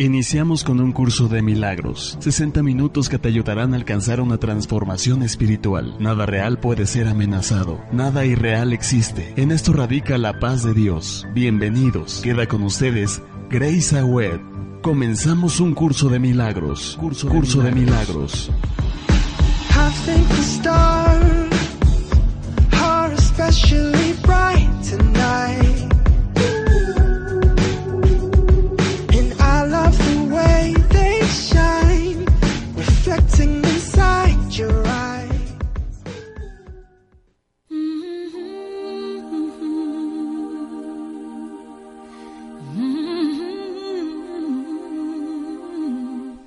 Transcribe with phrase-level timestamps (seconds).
[0.00, 5.22] Iniciamos con un curso de milagros, 60 minutos que te ayudarán a alcanzar una transformación
[5.22, 5.94] espiritual.
[6.00, 9.34] Nada real puede ser amenazado, nada irreal existe.
[9.36, 11.26] En esto radica la paz de Dios.
[11.34, 12.22] Bienvenidos.
[12.22, 14.40] Queda con ustedes Grace Awed.
[14.80, 16.96] Comenzamos un curso de milagros.
[16.98, 18.50] Curso, curso de milagros.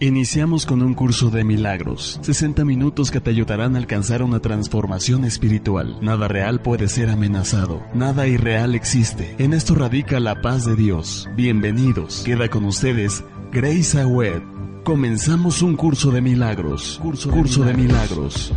[0.03, 5.23] Iniciamos con un curso de milagros, 60 minutos que te ayudarán a alcanzar una transformación
[5.23, 5.97] espiritual.
[6.01, 9.33] Nada real puede ser amenazado, nada irreal existe.
[9.39, 11.29] En esto radica la paz de Dios.
[11.37, 12.23] Bienvenidos.
[12.25, 14.41] Queda con ustedes Grace Awed.
[14.83, 16.99] Comenzamos un curso de milagros.
[17.01, 18.51] Curso, curso de milagros.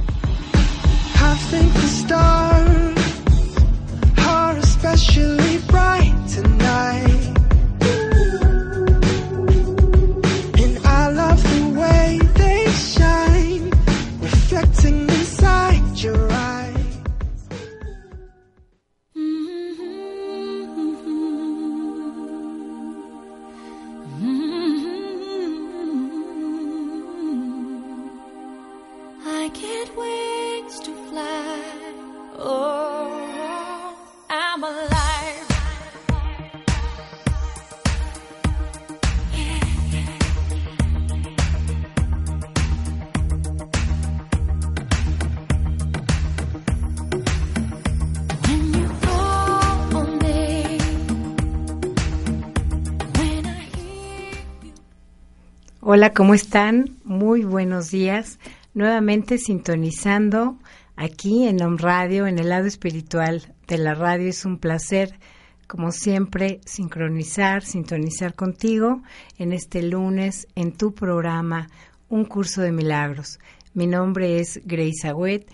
[55.98, 56.98] Hola, ¿cómo están?
[57.04, 58.38] Muy buenos días.
[58.74, 60.58] Nuevamente sintonizando
[60.94, 64.28] aquí en Om Radio, en el lado espiritual de la radio.
[64.28, 65.18] Es un placer,
[65.66, 69.00] como siempre, sincronizar, sintonizar contigo
[69.38, 71.70] en este lunes en tu programa
[72.10, 73.38] Un Curso de Milagros.
[73.72, 75.50] Mi nombre es Grace Agüet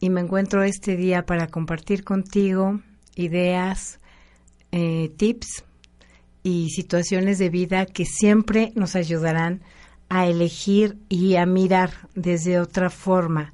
[0.00, 2.80] y me encuentro este día para compartir contigo
[3.14, 4.00] ideas,
[4.72, 5.62] eh, tips
[6.42, 9.62] y situaciones de vida que siempre nos ayudarán
[10.08, 13.52] a elegir y a mirar desde otra forma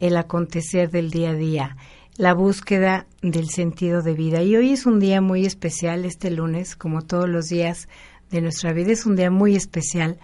[0.00, 1.76] el acontecer del día a día,
[2.16, 4.42] la búsqueda del sentido de vida.
[4.42, 7.88] Y hoy es un día muy especial, este lunes, como todos los días
[8.30, 10.18] de nuestra vida, es un día muy especial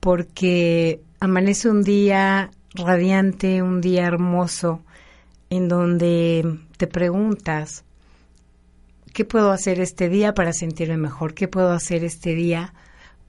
[0.00, 4.82] porque amanece un día radiante, un día hermoso,
[5.48, 7.84] en donde te preguntas,
[9.12, 11.34] ¿qué puedo hacer este día para sentirme mejor?
[11.34, 12.74] ¿Qué puedo hacer este día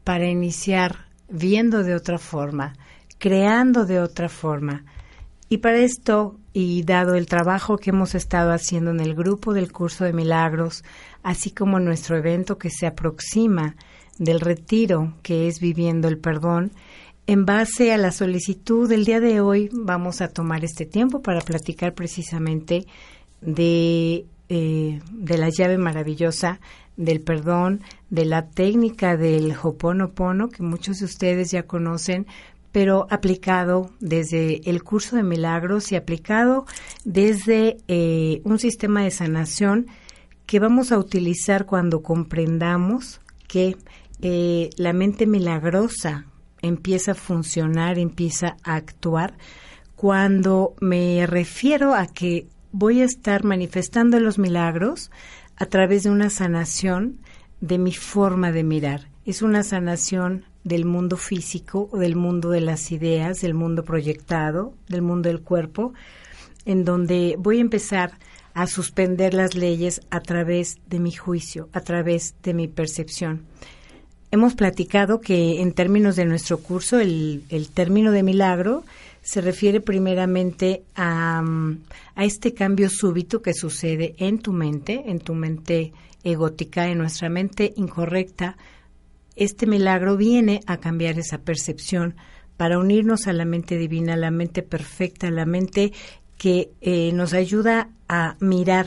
[0.03, 2.73] para iniciar viendo de otra forma,
[3.17, 4.85] creando de otra forma.
[5.49, 9.71] Y para esto, y dado el trabajo que hemos estado haciendo en el grupo del
[9.71, 10.83] curso de milagros,
[11.21, 13.75] así como nuestro evento que se aproxima
[14.17, 16.71] del retiro, que es viviendo el perdón,
[17.27, 21.41] en base a la solicitud del día de hoy vamos a tomar este tiempo para
[21.41, 22.85] platicar precisamente
[23.41, 26.59] de, eh, de la llave maravillosa
[26.97, 32.27] del perdón, de la técnica del Hoponopono, que muchos de ustedes ya conocen,
[32.71, 36.65] pero aplicado desde el curso de milagros y aplicado
[37.05, 39.87] desde eh, un sistema de sanación
[40.45, 43.77] que vamos a utilizar cuando comprendamos que
[44.21, 46.25] eh, la mente milagrosa
[46.61, 49.37] empieza a funcionar, empieza a actuar,
[49.95, 55.11] cuando me refiero a que voy a estar manifestando los milagros
[55.57, 57.19] a través de una sanación
[57.61, 59.07] de mi forma de mirar.
[59.25, 65.01] Es una sanación del mundo físico, del mundo de las ideas, del mundo proyectado, del
[65.01, 65.93] mundo del cuerpo,
[66.65, 68.13] en donde voy a empezar
[68.53, 73.43] a suspender las leyes a través de mi juicio, a través de mi percepción.
[74.31, 78.83] Hemos platicado que en términos de nuestro curso, el, el término de milagro
[79.25, 81.43] se refiere primeramente a,
[82.15, 85.93] este cambio súbito que sucede en tu mente, en tu mente
[86.23, 88.55] egótica, en nuestra mente incorrecta,
[89.35, 92.15] este milagro viene a cambiar esa percepción
[92.55, 95.91] para unirnos a la mente divina, a la mente perfecta, a la mente
[96.37, 98.85] que eh, nos ayuda a mirar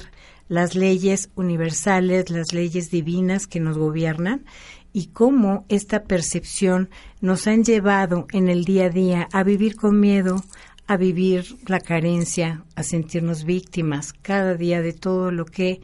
[0.48, 4.44] las leyes universales, las leyes divinas que nos gobiernan
[4.92, 6.90] y cómo esta percepción
[7.20, 10.42] nos han llevado en el día a día a vivir con miedo,
[10.86, 15.80] a vivir la carencia, a sentirnos víctimas cada día de todo lo que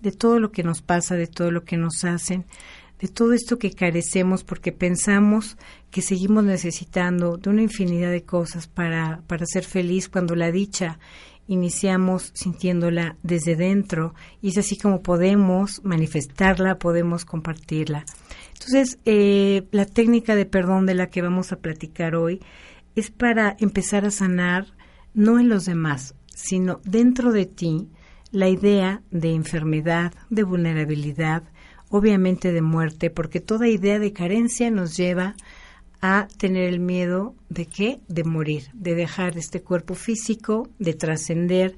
[0.00, 2.44] de todo lo que nos pasa, de todo lo que nos hacen,
[3.00, 5.56] de todo esto que carecemos porque pensamos
[5.90, 10.98] que seguimos necesitando de una infinidad de cosas para, para ser feliz cuando la dicha
[11.48, 18.04] iniciamos sintiéndola desde dentro y es así como podemos manifestarla, podemos compartirla.
[18.58, 22.40] Entonces, eh, la técnica de perdón de la que vamos a platicar hoy
[22.94, 24.66] es para empezar a sanar
[25.12, 27.88] no en los demás, sino dentro de ti
[28.32, 31.42] la idea de enfermedad, de vulnerabilidad,
[31.90, 35.36] obviamente de muerte, porque toda idea de carencia nos lleva
[36.00, 38.00] a tener el miedo de qué?
[38.08, 41.76] De morir, de dejar este cuerpo físico, de trascender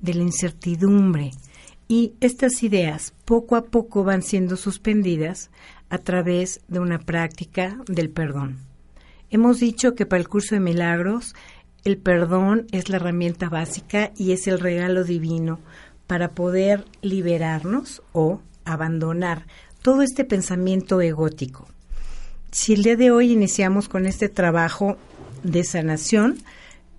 [0.00, 1.30] de la incertidumbre.
[1.88, 5.50] Y estas ideas poco a poco van siendo suspendidas
[5.90, 8.58] a través de una práctica del perdón.
[9.30, 11.34] Hemos dicho que para el curso de milagros
[11.84, 15.60] el perdón es la herramienta básica y es el regalo divino
[16.06, 19.46] para poder liberarnos o abandonar
[19.82, 21.68] todo este pensamiento egótico.
[22.50, 24.96] Si el día de hoy iniciamos con este trabajo
[25.42, 26.38] de sanación,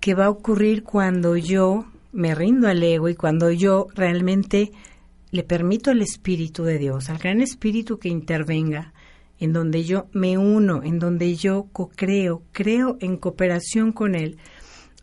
[0.00, 4.72] que va a ocurrir cuando yo me rindo al ego y cuando yo realmente
[5.30, 8.92] le permito al Espíritu de Dios, al gran Espíritu que intervenga,
[9.38, 14.38] en donde yo me uno, en donde yo co-creo, creo en cooperación con Él,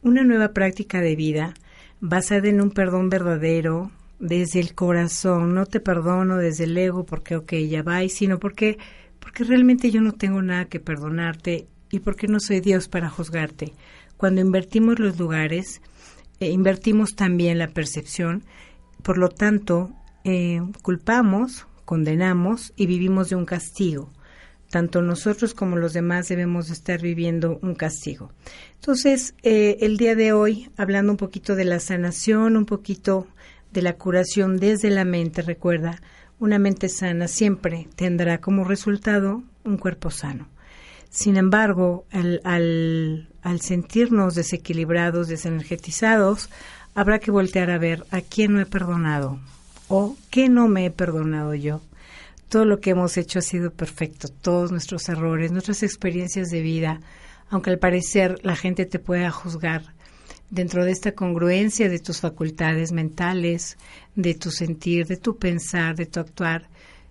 [0.01, 1.53] una nueva práctica de vida
[1.99, 7.35] basada en un perdón verdadero, desde el corazón, no te perdono desde el ego porque,
[7.35, 8.77] ok, ya va, sino porque,
[9.19, 13.73] porque realmente yo no tengo nada que perdonarte y porque no soy Dios para juzgarte.
[14.17, 15.81] Cuando invertimos los lugares,
[16.39, 18.43] eh, invertimos también la percepción,
[19.03, 19.91] por lo tanto,
[20.27, 24.11] eh, culpamos, condenamos y vivimos de un castigo.
[24.69, 28.33] Tanto nosotros como los demás debemos estar viviendo un castigo.
[28.75, 33.27] Entonces, eh, el día de hoy, hablando un poquito de la sanación, un poquito
[33.71, 36.01] de la curación desde la mente, recuerda,
[36.39, 40.49] una mente sana siempre tendrá como resultado un cuerpo sano.
[41.09, 46.49] Sin embargo, al, al, sentirnos desequilibrados, desenergetizados,
[46.95, 49.39] habrá que voltear a ver a quién no he perdonado
[49.87, 51.81] o qué no me he perdonado yo.
[52.49, 57.01] Todo lo que hemos hecho ha sido perfecto, todos nuestros errores, nuestras experiencias de vida,
[57.49, 59.93] aunque al parecer la gente te pueda juzgar,
[60.49, 63.77] dentro de esta congruencia de tus facultades mentales,
[64.15, 66.69] de tu sentir, de tu pensar, de tu actuar,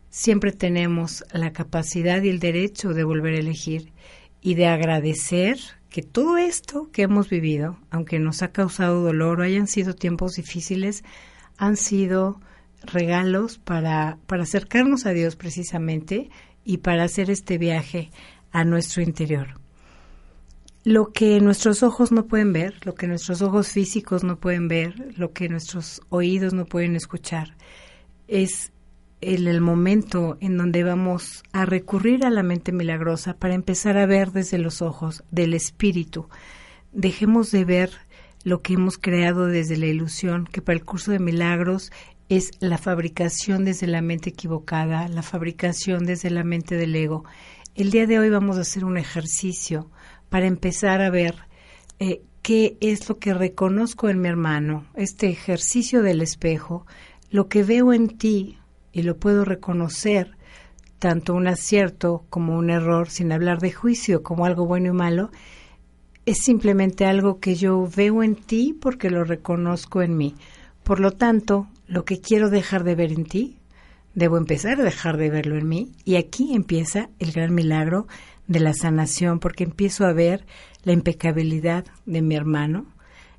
[0.08, 3.92] siempre tenemos la capacidad y el derecho de volver a elegir
[4.40, 5.58] y de agradecer
[5.90, 10.34] que todo esto que hemos vivido, aunque nos ha causado dolor o hayan sido tiempos
[10.34, 11.04] difíciles,
[11.58, 12.40] han sido
[12.92, 16.30] regalos para, para acercarnos a Dios precisamente
[16.64, 18.10] y para hacer este viaje
[18.52, 19.60] a nuestro interior
[20.86, 25.18] lo que nuestros ojos no pueden ver, lo que nuestros ojos físicos no pueden ver,
[25.18, 27.56] lo que nuestros oídos no pueden escuchar,
[28.28, 28.70] es
[29.20, 34.06] el, el, momento en donde vamos a recurrir a la mente milagrosa para empezar a
[34.06, 36.28] ver desde los ojos del espíritu.
[36.92, 37.90] Dejemos de ver
[38.44, 41.90] lo que hemos creado desde la ilusión, que para el curso de milagros
[42.28, 47.24] es la fabricación desde la mente equivocada, la fabricación desde la mente del ego.
[47.74, 49.90] El día de hoy vamos a hacer un ejercicio
[50.28, 51.36] para empezar a ver
[51.98, 56.86] eh, qué es lo que reconozco en mi hermano, este ejercicio del espejo,
[57.30, 58.58] lo que veo en ti
[58.92, 60.36] y lo puedo reconocer,
[60.98, 65.30] tanto un acierto como un error, sin hablar de juicio, como algo bueno y malo,
[66.24, 70.34] es simplemente algo que yo veo en ti porque lo reconozco en mí.
[70.86, 73.58] Por lo tanto, lo que quiero dejar de ver en ti,
[74.14, 75.90] debo empezar a dejar de verlo en mí.
[76.04, 78.06] Y aquí empieza el gran milagro
[78.46, 80.46] de la sanación, porque empiezo a ver
[80.84, 82.86] la impecabilidad de mi hermano,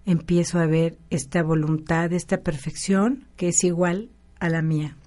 [0.06, 4.10] empiezo a ver esta voluntad, esta perfección que es igual
[4.42, 4.98] a la mía.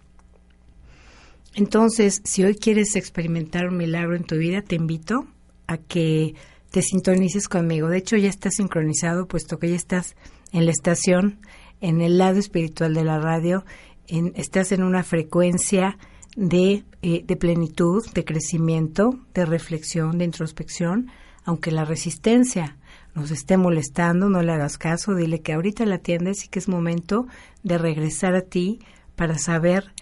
[1.54, 5.26] Entonces, si hoy quieres experimentar un milagro en tu vida, te invito
[5.66, 6.34] a que
[6.70, 7.88] te sintonices conmigo.
[7.88, 10.16] De hecho, ya estás sincronizado, puesto que ya estás
[10.52, 11.38] en la estación,
[11.80, 13.64] en el lado espiritual de la radio,
[14.06, 15.98] en, estás en una frecuencia
[16.36, 21.10] de, eh, de plenitud, de crecimiento, de reflexión, de introspección,
[21.44, 22.76] aunque la resistencia
[23.14, 26.68] nos esté molestando, no le hagas caso, dile que ahorita la atiendes y que es
[26.68, 27.26] momento
[27.62, 28.80] de regresar a ti
[29.16, 29.92] para saber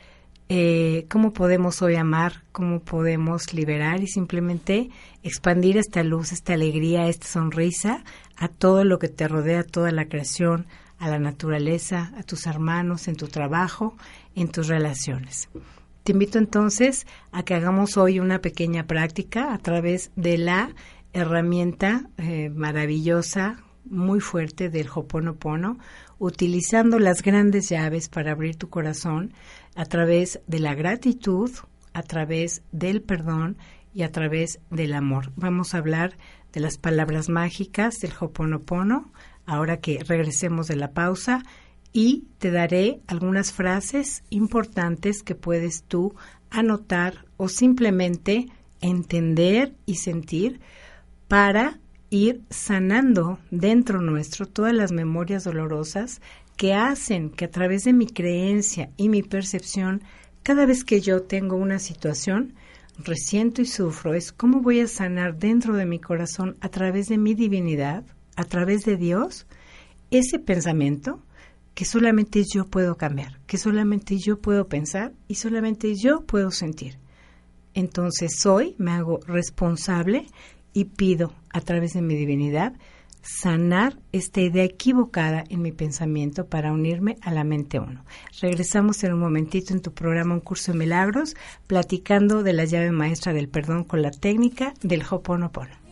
[0.51, 4.91] eh, cómo podemos hoy amar, cómo podemos liberar y simplemente
[5.23, 8.03] expandir esta luz, esta alegría, esta sonrisa
[8.37, 10.67] a todo lo que te rodea, a toda la creación,
[10.99, 13.97] a la naturaleza, a tus hermanos, en tu trabajo,
[14.35, 15.49] en tus relaciones.
[16.05, 20.71] Te invito entonces a que hagamos hoy una pequeña práctica a través de la
[21.13, 25.79] herramienta eh, maravillosa, muy fuerte del Hoponopono,
[26.19, 29.33] utilizando las grandes llaves para abrir tu corazón
[29.75, 31.51] a través de la gratitud,
[31.93, 33.57] a través del perdón
[33.95, 35.33] y a través del amor.
[35.37, 36.17] Vamos a hablar
[36.53, 39.13] de las palabras mágicas del Hoponopono,
[39.49, 41.43] ahora que regresemos de la pausa,
[41.93, 46.15] y te daré algunas frases importantes que puedes tú
[46.51, 48.47] anotar o simplemente
[48.81, 50.61] entender y sentir
[51.27, 56.21] para ir sanando dentro nuestro todas las memorias dolorosas
[56.57, 60.03] que hacen que a través de mi creencia y mi percepción,
[60.43, 62.55] cada vez que yo tengo una situación,
[62.99, 67.19] resiento y sufro, es cómo voy a sanar dentro de mi corazón a través de
[67.19, 68.05] mi divinidad,
[68.39, 69.47] a través de Dios,
[70.13, 71.21] ese pensamiento
[71.75, 76.99] que solamente yo puedo cambiar, que solamente yo puedo pensar y solamente yo puedo sentir.
[77.75, 80.29] Entonces hoy me hago responsable
[80.73, 82.75] y pido a través de mi divinidad
[83.23, 88.05] sanar esta idea equivocada en mi pensamiento para unirme a la mente uno.
[88.41, 91.35] Regresamos en un momentito en tu programa Un Curso de Milagros,
[91.67, 95.88] platicando de la llave maestra del perdón con la técnica del Hoponopono.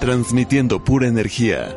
[0.00, 1.76] Transmitiendo pura energía.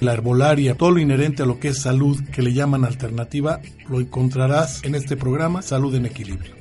[0.00, 4.00] la herbolaria, todo lo inherente a lo que es salud que le llaman alternativa, lo
[4.00, 6.54] encontrarás en este programa Salud en Equilibrio.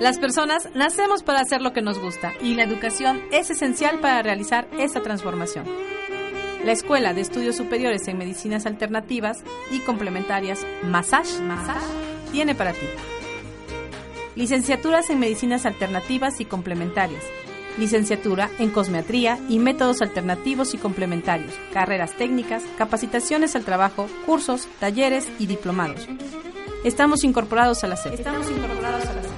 [0.00, 4.22] Las personas nacemos para hacer lo que nos gusta y la educación es esencial para
[4.22, 5.66] realizar esa transformación.
[6.64, 9.38] La Escuela de Estudios Superiores en Medicinas Alternativas
[9.72, 11.86] y Complementarias Massage, Massage
[12.32, 12.86] tiene para ti
[14.38, 17.24] licenciaturas en Medicinas Alternativas y Complementarias,
[17.78, 25.28] licenciatura en cosmetría y métodos alternativos y complementarios, carreras técnicas, capacitaciones al trabajo, cursos, talleres
[25.38, 26.06] y diplomados.
[26.84, 28.14] Estamos incorporados a la SED.
[28.14, 29.30] Estamos incorporados a la SED.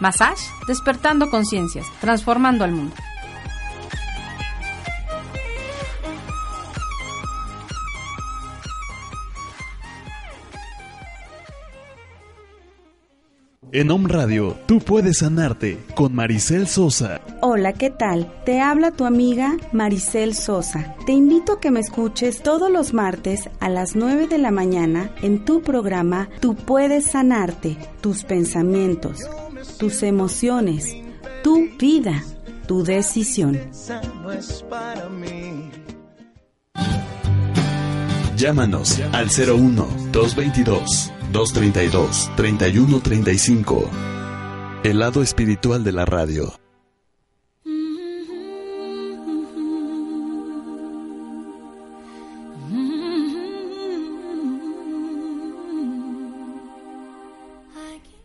[0.00, 2.96] Massage, despertando conciencias, transformando al mundo.
[13.74, 17.22] En Om Radio, tú puedes sanarte con Maricel Sosa.
[17.40, 18.30] Hola, ¿qué tal?
[18.44, 20.94] Te habla tu amiga Maricel Sosa.
[21.06, 25.10] Te invito a que me escuches todos los martes a las 9 de la mañana
[25.22, 29.20] en tu programa Tú puedes sanarte, tus pensamientos,
[29.78, 30.94] tus emociones,
[31.42, 32.22] tu vida,
[32.66, 33.58] tu decisión.
[38.36, 43.88] Llámanos al 01 222 232-3135.
[44.84, 46.52] El lado espiritual de la radio.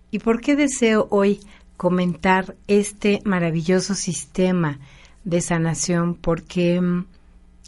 [0.09, 1.41] ¿Y por qué deseo hoy
[1.75, 4.79] comentar este maravilloso sistema
[5.25, 6.15] de sanación?
[6.15, 7.05] Porque mm,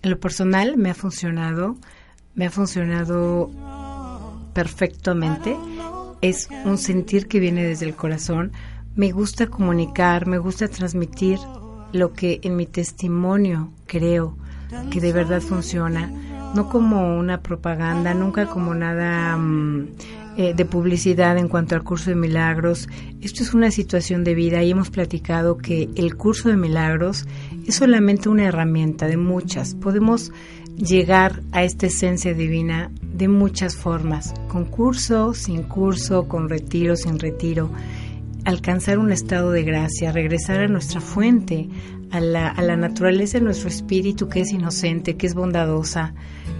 [0.02, 1.76] en lo personal me ha funcionado,
[2.34, 3.52] me ha funcionado
[4.60, 5.56] perfectamente.
[6.22, 8.52] Es un sentir que viene desde el corazón.
[8.94, 11.40] Me gusta comunicar, me gusta transmitir
[11.94, 14.36] lo que en mi testimonio creo
[14.92, 16.12] que de verdad funciona,
[16.54, 19.88] no como una propaganda, nunca como nada mm,
[20.36, 22.90] eh, de publicidad en cuanto al curso de milagros.
[23.22, 27.26] Esto es una situación de vida y hemos platicado que el curso de milagros
[27.66, 29.74] es solamente una herramienta de muchas.
[29.74, 30.34] Podemos
[30.80, 37.20] llegar a esta esencia divina de muchas formas, con curso, sin curso, con retiro, sin
[37.20, 37.70] retiro,
[38.46, 41.70] alcanzar un estado de gracia, regresar a nuestra fuente,
[42.12, 46.14] a la, a la naturaleza de nuestro espíritu que es inocente, que es bondadosa,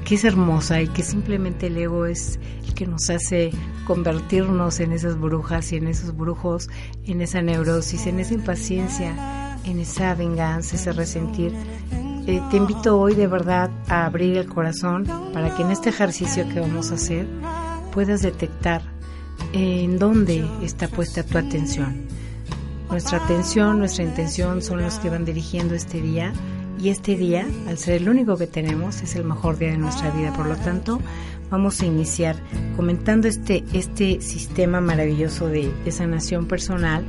[0.06, 3.52] que es hermosa y que simplemente el ego es el que nos hace
[3.88, 6.70] convertirnos en esas brujas y en esos brujos,
[7.06, 11.54] en esa neurosis, en esa impaciencia, en esa venganza, ese resentir.
[12.30, 16.48] Eh, te invito hoy de verdad a abrir el corazón para que en este ejercicio
[16.48, 17.26] que vamos a hacer
[17.92, 18.84] puedas detectar
[19.52, 22.06] en dónde está puesta tu atención.
[22.88, 26.32] Nuestra atención, nuestra intención son los que van dirigiendo este día
[26.80, 30.12] y este día, al ser el único que tenemos, es el mejor día de nuestra
[30.12, 30.32] vida.
[30.32, 31.02] Por lo tanto,
[31.50, 32.36] vamos a iniciar
[32.76, 37.04] comentando este, este sistema maravilloso de, sanación personal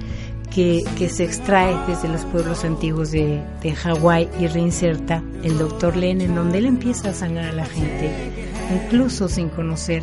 [0.51, 6.21] que, se extrae desde los pueblos antiguos de, de Hawái y reinserta el doctor Len,
[6.21, 8.11] en donde él empieza a sanar a la gente,
[8.75, 10.03] incluso sin conocer,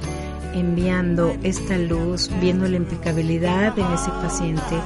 [0.53, 4.77] enviando esta luz, viendo la impecabilidad en ese paciente,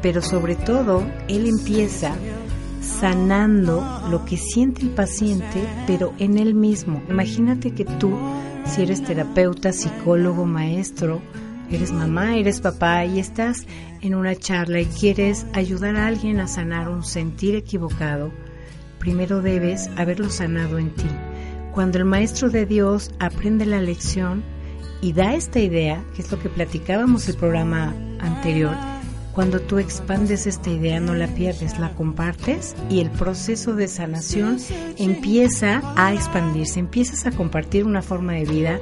[0.00, 2.14] pero sobre todo, él empieza
[2.80, 7.02] sanando lo que siente el paciente, pero en él mismo.
[7.08, 8.12] Imagínate que tú,
[8.64, 11.22] si eres terapeuta, psicólogo, maestro,
[11.76, 13.66] eres mamá, eres papá y estás
[14.00, 18.30] en una charla y quieres ayudar a alguien a sanar un sentir equivocado,
[18.98, 21.08] primero debes haberlo sanado en ti.
[21.72, 24.42] Cuando el maestro de Dios aprende la lección
[25.00, 28.91] y da esta idea, que es lo que platicábamos el programa anterior,
[29.32, 34.58] cuando tú expandes esta idea no la pierdes, la compartes y el proceso de sanación
[34.98, 38.80] empieza a expandirse, empiezas a compartir una forma de vida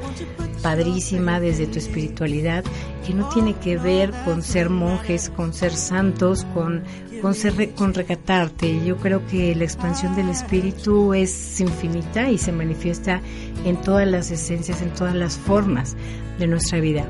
[0.63, 2.65] padrísima desde tu espiritualidad
[3.07, 6.83] que no tiene que ver con ser monjes, con ser santos, con
[7.21, 7.35] con,
[7.77, 8.85] con recatarte.
[8.85, 13.21] Yo creo que la expansión del espíritu es infinita y se manifiesta
[13.65, 15.97] en todas las esencias, en todas las formas
[16.39, 17.05] de nuestra vida.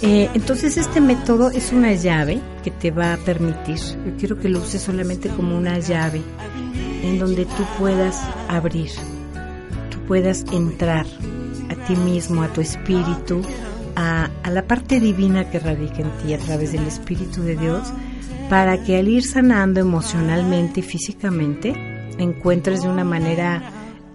[0.00, 4.48] Eh, entonces este método es una llave que te va a permitir, yo quiero que
[4.48, 6.22] lo uses solamente como una llave
[7.02, 8.90] en donde tú puedas abrir,
[9.90, 11.06] tú puedas entrar
[11.68, 13.42] a ti mismo, a tu espíritu,
[13.94, 17.92] a, a la parte divina que radica en ti a través del Espíritu de Dios
[18.52, 21.72] para que al ir sanando emocionalmente y físicamente
[22.18, 23.62] encuentres de una manera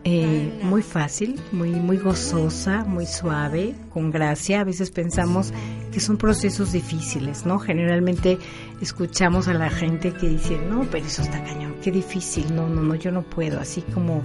[0.04, 4.62] eh, muy fácil, muy, muy gozosa, muy suave, con gracia.
[4.62, 5.52] A veces pensamos
[5.92, 7.58] que son procesos difíciles, ¿no?
[7.58, 8.38] Generalmente
[8.80, 12.84] escuchamos a la gente que dice, no, pero eso está cañón, qué difícil, no, no,
[12.84, 14.22] no, yo no puedo, así como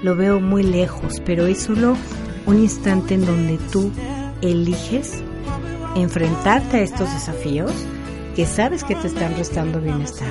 [0.00, 1.96] lo veo muy lejos, pero es solo
[2.46, 3.90] un instante en donde tú
[4.42, 5.24] eliges
[5.96, 7.72] enfrentarte a estos desafíos
[8.36, 10.28] que sabes que te están restando bienestar.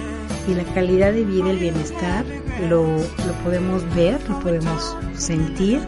[0.47, 2.23] Y la calidad de vida, el bienestar,
[2.69, 5.81] lo, lo podemos ver, lo podemos sentir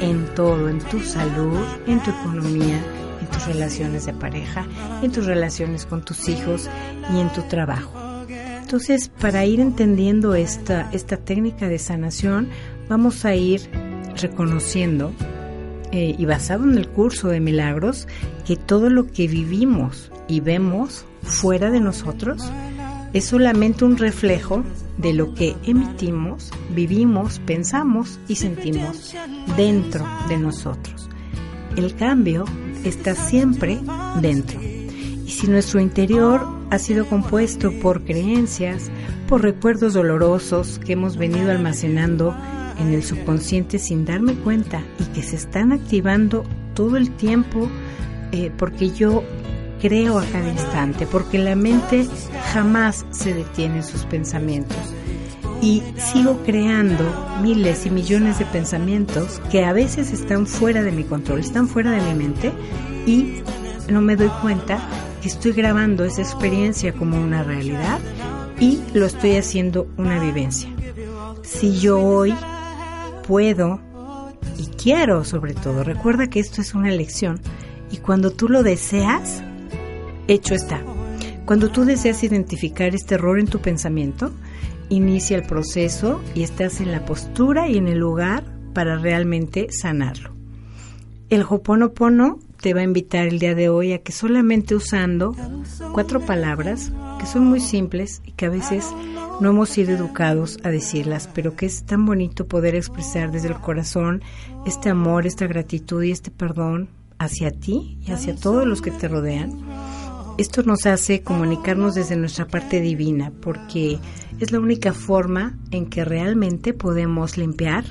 [0.00, 2.82] en todo, en tu salud, en tu economía,
[3.20, 4.66] en tus relaciones de pareja,
[5.00, 6.68] en tus relaciones con tus hijos
[7.14, 7.92] y en tu trabajo.
[8.60, 12.48] Entonces, para ir entendiendo esta, esta técnica de sanación,
[12.88, 13.70] vamos a ir
[14.20, 15.12] reconociendo
[15.92, 18.08] eh, y basado en el curso de milagros
[18.44, 22.40] que todo lo que vivimos y vemos fuera de nosotros
[23.12, 24.62] es solamente un reflejo
[24.96, 29.16] de lo que emitimos, vivimos, pensamos y sentimos
[29.56, 31.08] dentro de nosotros.
[31.76, 32.44] El cambio
[32.84, 33.80] está siempre
[34.20, 34.60] dentro.
[34.62, 38.88] Y si nuestro interior ha sido compuesto por creencias,
[39.28, 42.36] por recuerdos dolorosos que hemos venido almacenando
[42.78, 47.68] en el subconsciente sin darme cuenta y que se están activando todo el tiempo
[48.32, 49.24] eh, porque yo
[49.80, 52.06] creo a cada instante, porque la mente
[52.52, 54.78] jamás se detiene en sus pensamientos.
[55.62, 57.04] Y sigo creando
[57.42, 61.90] miles y millones de pensamientos que a veces están fuera de mi control, están fuera
[61.90, 62.52] de mi mente
[63.06, 63.42] y
[63.90, 64.78] no me doy cuenta
[65.20, 67.98] que estoy grabando esa experiencia como una realidad
[68.58, 70.70] y lo estoy haciendo una vivencia.
[71.42, 72.34] Si yo hoy
[73.26, 73.80] puedo
[74.56, 77.40] y quiero sobre todo, recuerda que esto es una elección
[77.90, 79.42] y cuando tú lo deseas,
[80.30, 80.82] hecho está.
[81.44, 84.30] Cuando tú deseas identificar este error en tu pensamiento,
[84.88, 90.30] inicia el proceso y estás en la postura y en el lugar para realmente sanarlo.
[91.28, 95.34] El Hoponopono te va a invitar el día de hoy a que solamente usando
[95.92, 98.86] cuatro palabras que son muy simples y que a veces
[99.40, 103.54] no hemos sido educados a decirlas, pero que es tan bonito poder expresar desde el
[103.54, 104.22] corazón
[104.66, 106.88] este amor, esta gratitud y este perdón
[107.18, 109.58] hacia ti y hacia todos los que te rodean.
[110.40, 113.98] Esto nos hace comunicarnos desde nuestra parte divina, porque
[114.38, 117.84] es la única forma en que realmente podemos limpiar,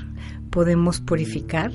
[0.49, 1.71] podemos purificar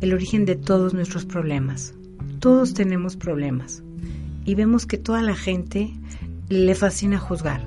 [0.00, 1.94] el origen de todos nuestros problemas.
[2.38, 3.82] Todos tenemos problemas
[4.44, 5.90] y vemos que toda la gente
[6.48, 7.66] le fascina juzgar,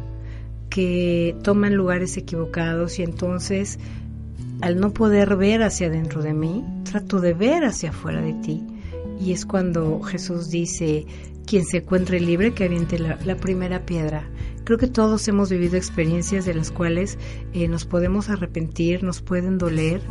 [0.69, 3.79] que toman lugares equivocados y entonces
[4.61, 8.63] al no poder ver hacia dentro de mí, trato de ver hacia afuera de ti.
[9.19, 11.05] Y es cuando Jesús dice,
[11.45, 14.27] quien se encuentre libre que aviente la, primera piedra.
[14.63, 17.19] Creo que todos hemos vivido experiencias de las cuales
[17.53, 20.01] eh, nos podemos arrepentir, nos pueden doler,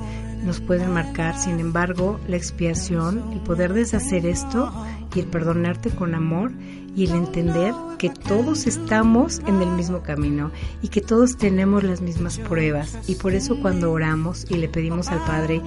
[0.45, 1.37] nos pueden marcar.
[1.37, 4.73] Sin embargo, la expiación, el poder deshacer esto
[5.15, 6.53] y el perdonarte con amor
[6.95, 12.01] y el entender que todos estamos en el mismo camino y que todos tenemos las
[12.01, 12.99] mismas pruebas.
[13.09, 15.61] Y por eso cuando oramos y le pedimos al Padre,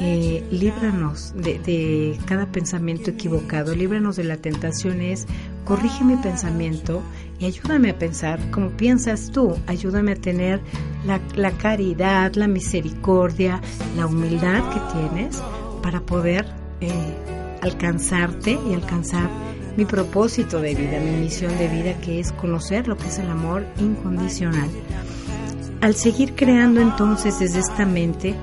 [0.00, 5.26] eh, líbranos de, de, cada pensamiento equivocado, líbranos de la tentación, es
[5.64, 7.02] corrige mi pensamiento
[7.38, 10.60] y ayúdame a pensar como piensas tú, ayúdame a tener
[11.04, 13.60] la, la caridad, la misericordia,
[13.96, 15.42] la humildad que tienes
[15.82, 16.46] para poder
[16.80, 16.90] eh,
[17.62, 19.28] alcanzarte y alcanzar
[19.76, 23.30] mi propósito de vida, mi misión de vida, que es conocer lo que es el
[23.30, 24.68] amor incondicional.
[25.80, 28.34] Al seguir creando entonces desde esta mente,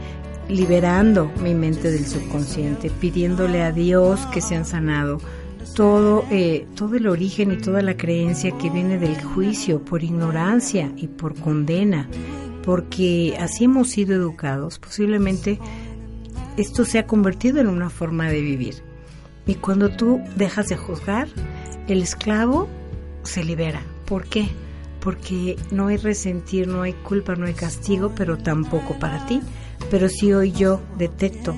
[0.49, 5.19] liberando mi mente del subconsciente, pidiéndole a Dios que sean sanado
[5.75, 10.91] todo, eh, todo el origen y toda la creencia que viene del juicio por ignorancia
[10.95, 12.07] y por condena,
[12.63, 15.59] porque así hemos sido educados, posiblemente
[16.57, 18.75] esto se ha convertido en una forma de vivir.
[19.45, 21.27] Y cuando tú dejas de juzgar,
[21.87, 22.67] el esclavo
[23.23, 23.81] se libera.
[24.05, 24.47] ¿Por qué?
[25.01, 29.41] Porque no hay resentir, no hay culpa, no hay castigo, pero tampoco para ti.
[29.89, 31.55] Pero si hoy yo detecto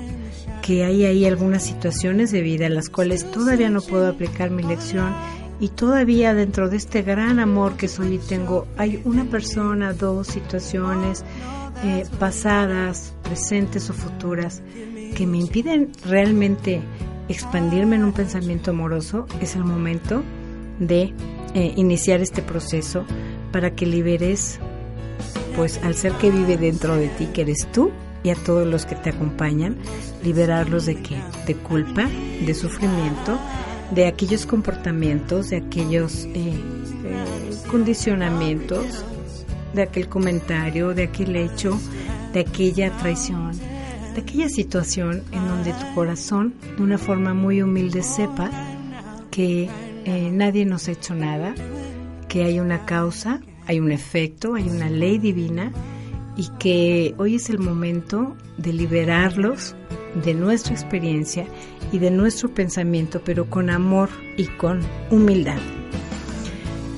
[0.61, 4.63] que hay ahí algunas situaciones de vida en las cuales todavía no puedo aplicar mi
[4.63, 5.15] lección
[5.59, 10.27] y todavía dentro de este gran amor que soy y tengo, hay una persona, dos
[10.27, 11.23] situaciones
[11.83, 14.61] eh, pasadas, presentes o futuras
[15.15, 16.81] que me impiden realmente
[17.29, 20.21] expandirme en un pensamiento amoroso, es el momento
[20.79, 21.13] de
[21.53, 23.05] eh, iniciar este proceso
[23.51, 24.59] para que liberes
[25.55, 27.91] pues al ser que vive dentro de ti, que eres tú,
[28.23, 29.77] y a todos los que te acompañan,
[30.23, 31.17] liberarlos de qué?
[31.45, 32.07] De culpa,
[32.45, 33.39] de sufrimiento,
[33.91, 36.53] de aquellos comportamientos, de aquellos eh,
[37.05, 39.05] eh, condicionamientos,
[39.73, 41.79] de aquel comentario, de aquel hecho,
[42.33, 43.51] de aquella traición,
[44.13, 48.49] de aquella situación en donde tu corazón, de una forma muy humilde, sepa
[49.31, 49.69] que
[50.05, 51.53] eh, nadie nos ha hecho nada,
[52.27, 55.71] que hay una causa, hay un efecto, hay una ley divina
[56.37, 59.75] y que hoy es el momento de liberarlos
[60.23, 61.45] de nuestra experiencia
[61.91, 65.57] y de nuestro pensamiento, pero con amor y con humildad.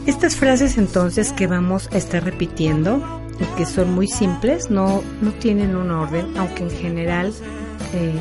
[0.06, 3.02] Estas frases entonces que vamos a estar repitiendo
[3.39, 7.34] y que son muy simples, no, no tienen un orden, aunque en general
[7.93, 8.13] eh,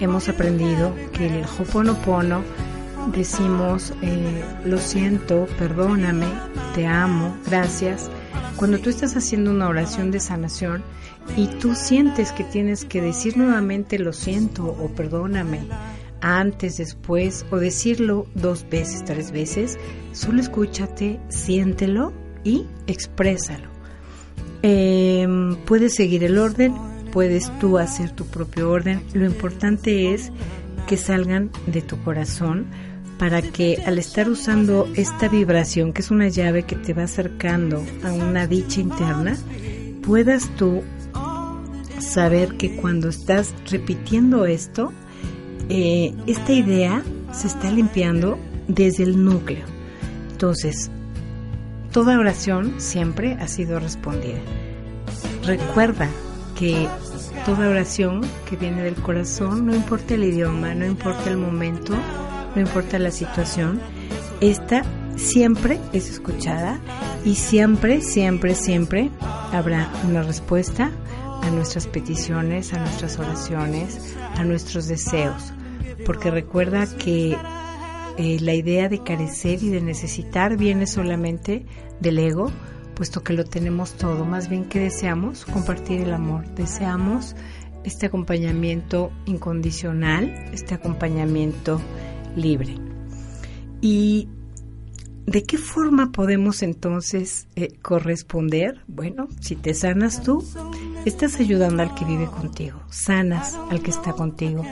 [0.00, 2.42] hemos aprendido que el Hoponopono
[3.12, 6.26] decimos eh, lo siento, perdóname,
[6.74, 8.10] te amo, gracias.
[8.56, 10.82] Cuando tú estás haciendo una oración de sanación
[11.36, 15.66] y tú sientes que tienes que decir nuevamente lo siento o perdóname,
[16.20, 19.78] antes, después o decirlo dos veces, tres veces,
[20.12, 22.12] solo escúchate, siéntelo
[22.44, 23.68] y exprésalo.
[24.62, 26.74] Em, puedes seguir el orden,
[27.12, 29.02] puedes tú hacer tu propio orden.
[29.12, 30.32] Lo importante es
[30.86, 32.66] que salgan de tu corazón
[33.18, 37.84] para que al estar usando esta vibración, que es una llave que te va acercando
[38.04, 39.36] a una dicha interna,
[40.02, 40.82] puedas tú
[41.98, 44.92] saber que cuando estás repitiendo esto,
[45.68, 47.02] eh, esta idea
[47.32, 49.64] se está limpiando desde el núcleo.
[50.30, 50.90] Entonces,
[51.92, 54.38] toda oración siempre ha sido respondida.
[55.44, 56.10] Recuerda
[56.58, 56.88] que
[57.44, 61.94] toda oración que viene del corazón, no importa el idioma, no importa el momento,
[62.56, 63.80] no importa la situación,
[64.40, 64.82] esta
[65.16, 66.80] siempre es escuchada
[67.24, 69.10] y siempre, siempre, siempre
[69.52, 70.90] habrá una respuesta
[71.42, 75.52] a nuestras peticiones, a nuestras oraciones, a nuestros deseos.
[76.06, 77.36] Porque recuerda que
[78.16, 81.66] eh, la idea de carecer y de necesitar viene solamente
[82.00, 82.50] del ego,
[82.94, 84.24] puesto que lo tenemos todo.
[84.24, 87.36] Más bien que deseamos compartir el amor, deseamos
[87.84, 91.80] este acompañamiento incondicional, este acompañamiento
[92.36, 92.76] libre.
[93.80, 94.28] Y
[95.26, 98.84] ¿De qué forma podemos entonces eh, corresponder?
[98.86, 100.44] Bueno, si te sanas tú,
[101.04, 104.64] estás ayudando al que vive contigo, sanas al que está contigo.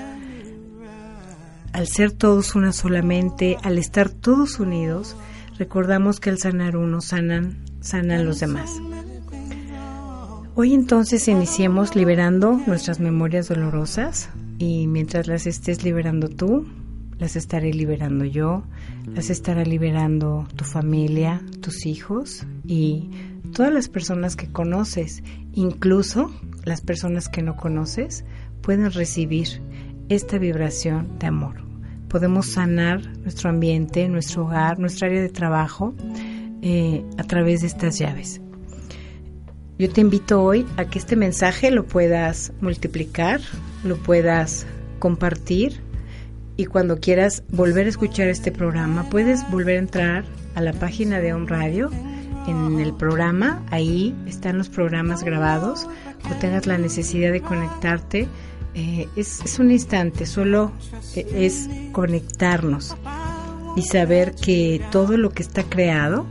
[1.72, 5.16] Al ser todos una solamente, al estar todos unidos,
[5.58, 8.70] recordamos que al sanar uno sanan, sanan los demás.
[10.54, 16.64] Hoy entonces iniciemos liberando nuestras memorias dolorosas y mientras las estés liberando tú,
[17.24, 18.64] las estaré liberando yo,
[19.06, 23.08] las estará liberando tu familia, tus hijos y
[23.54, 25.22] todas las personas que conoces,
[25.54, 26.30] incluso
[26.64, 28.26] las personas que no conoces,
[28.60, 29.62] pueden recibir
[30.10, 31.62] esta vibración de amor.
[32.08, 35.94] Podemos sanar nuestro ambiente, nuestro hogar, nuestra área de trabajo
[36.60, 38.42] eh, a través de estas llaves.
[39.78, 43.40] Yo te invito hoy a que este mensaje lo puedas multiplicar,
[43.82, 44.66] lo puedas
[44.98, 45.80] compartir
[46.56, 51.20] y cuando quieras volver a escuchar este programa, puedes volver a entrar a la página
[51.20, 51.90] de Home Radio.
[52.46, 55.88] En el programa, ahí están los programas grabados.
[56.30, 58.28] O tengas la necesidad de conectarte,
[58.74, 60.72] eh, es, es, un instante, solo
[61.14, 62.96] eh, es conectarnos
[63.76, 66.26] y saber que todo lo que está creado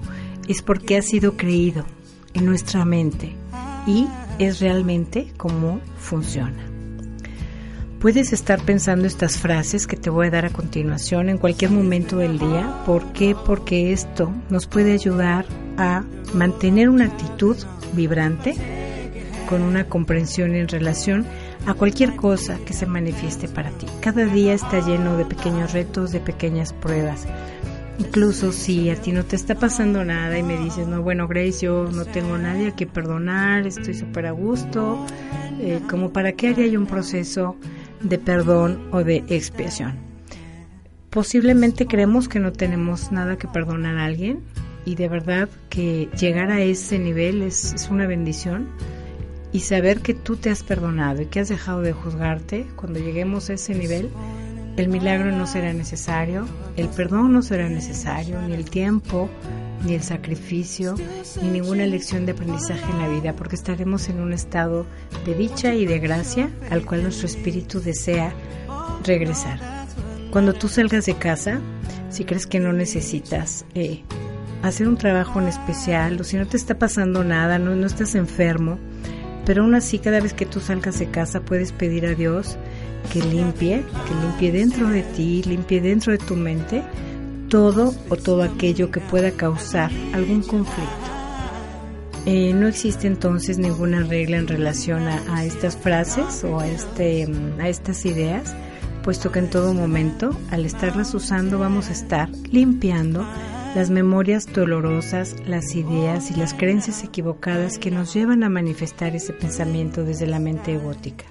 [0.47, 1.86] es porque ha sido creído
[2.33, 3.36] en nuestra mente
[3.86, 4.07] y
[4.39, 6.72] es realmente cómo funciona.
[8.03, 12.17] Puedes estar pensando estas frases que te voy a dar a continuación en cualquier momento
[12.17, 12.83] del día.
[12.85, 13.33] ¿Por qué?
[13.45, 15.45] Porque esto nos puede ayudar
[15.77, 17.55] a mantener una actitud
[17.93, 18.55] vibrante
[19.47, 21.25] con una comprensión en relación
[21.65, 23.85] a cualquier cosa que se manifieste para ti.
[24.01, 27.25] Cada día está lleno de pequeños retos, de pequeñas pruebas.
[27.99, 31.59] Incluso si a ti no te está pasando nada y me dices, no, bueno, Grace,
[31.61, 35.05] yo no tengo nadie a que perdonar, estoy súper a gusto,
[35.61, 37.55] eh, como para qué haría un proceso
[38.03, 39.97] de perdón o de expiación.
[41.09, 44.41] Posiblemente creemos que no tenemos nada que perdonar a alguien
[44.85, 48.67] y de verdad que llegar a ese nivel es, una bendición
[49.51, 53.49] y saber que tú te has perdonado y que has dejado de juzgarte, cuando lleguemos
[53.49, 54.09] a ese nivel,
[54.77, 56.45] el milagro no será necesario,
[56.77, 59.29] el perdón no será necesario, ni el tiempo,
[59.86, 60.95] ni el sacrificio,
[61.41, 64.86] ni ninguna lección de aprendizaje en la vida, porque estaremos en un estado
[65.25, 68.33] de dicha y de gracia al cual nuestro espíritu desea
[69.03, 69.59] regresar.
[70.31, 71.59] Cuando tú salgas de casa,
[72.09, 74.01] si crees que no necesitas eh,
[74.63, 78.15] hacer un trabajo en especial, o si no te está pasando nada, no, no estás
[78.15, 78.79] enfermo,
[79.45, 82.57] pero aún así cada vez que tú salgas de casa puedes pedir a Dios
[83.11, 86.83] que limpie, que limpie dentro de ti, limpie dentro de tu mente
[87.49, 91.13] todo o todo aquello que pueda causar algún conflicto.
[92.25, 97.27] Eh, no existe entonces ninguna regla en relación a, estas frases o a, este,
[97.59, 98.55] a estas ideas,
[99.03, 103.25] puesto que en todo momento, al estarlas usando, vamos a estar limpiando
[103.75, 109.33] las memorias dolorosas, las ideas y las creencias equivocadas que nos llevan a manifestar ese
[109.33, 111.25] pensamiento desde la mente egótica.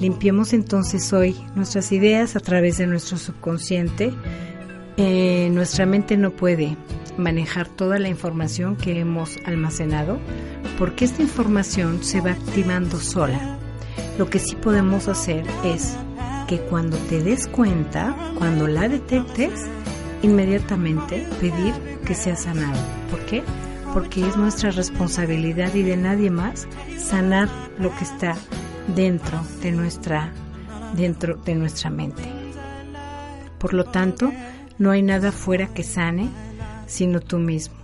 [0.00, 4.12] Limpiemos entonces hoy nuestras ideas a través de nuestro subconsciente
[4.98, 6.76] eh, nuestra mente no puede
[7.18, 10.18] manejar toda la información que hemos almacenado
[10.78, 13.58] porque esta información se va activando sola.
[14.18, 15.96] Lo que sí podemos hacer es
[16.48, 19.66] que cuando te des cuenta, cuando la detectes,
[20.22, 21.74] inmediatamente pedir
[22.06, 22.80] que sea sanado.
[23.10, 23.42] ¿Por qué?
[23.92, 26.66] Porque es nuestra responsabilidad y de nadie más
[26.98, 28.34] sanar lo que está
[28.94, 30.32] dentro de nuestra
[30.94, 32.22] dentro de nuestra mente.
[33.58, 34.32] Por lo tanto,
[34.78, 36.28] no hay nada fuera que sane,
[36.86, 37.76] sino tú mismo.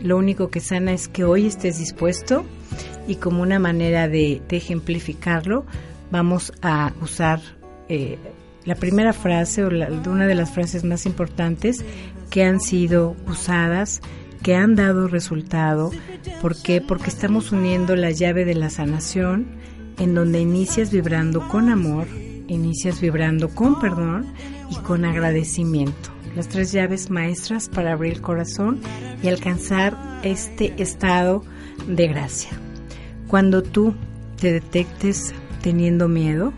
[0.00, 2.44] Lo único que sana es que hoy estés dispuesto
[3.08, 5.64] y como una manera de, ejemplificarlo,
[6.10, 7.40] vamos a usar
[7.88, 8.18] eh,
[8.64, 11.84] la primera frase o una de las frases más importantes
[12.30, 14.02] que han sido usadas,
[14.42, 15.92] que han dado resultado.
[16.42, 16.80] ¿Por qué?
[16.80, 19.46] Porque estamos uniendo la llave de la sanación,
[19.98, 22.06] en donde inicias vibrando con amor,
[22.48, 24.26] inicias vibrando con perdón
[24.70, 28.80] y con agradecimiento las tres llaves maestras para abrir el corazón
[29.22, 31.42] y alcanzar este estado
[31.88, 32.50] de gracia.
[33.26, 33.94] Cuando tú
[34.38, 36.52] te detectes teniendo miedo,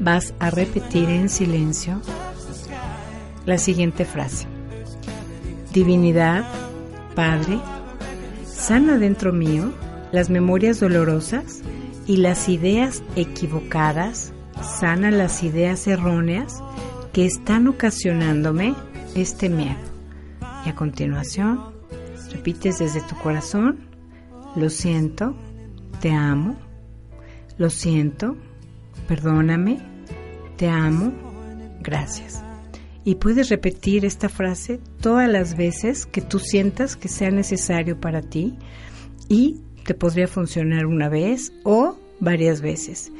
[0.00, 2.02] vas a repetir en silencio
[3.46, 4.46] la siguiente frase.
[5.72, 6.44] Divinidad,
[7.14, 7.60] Padre,
[8.44, 9.72] sana dentro mío
[10.10, 11.62] las memorias dolorosas
[12.06, 16.62] y las ideas equivocadas, sana las ideas erróneas
[17.12, 18.74] que están ocasionándome
[19.14, 19.78] este miedo.
[20.64, 21.60] Y a continuación,
[22.30, 23.86] repites desde tu corazón,
[24.56, 25.36] lo siento,
[26.00, 26.56] te amo,
[27.58, 28.36] lo siento,
[29.08, 29.78] perdóname,
[30.56, 31.12] te amo,
[31.80, 32.42] gracias.
[33.04, 38.22] y puedes repetir esta frase todas las veces que tú sientas que sea necesario para
[38.22, 38.56] ti
[39.28, 43.12] y te podría funcionar una vez o varias veces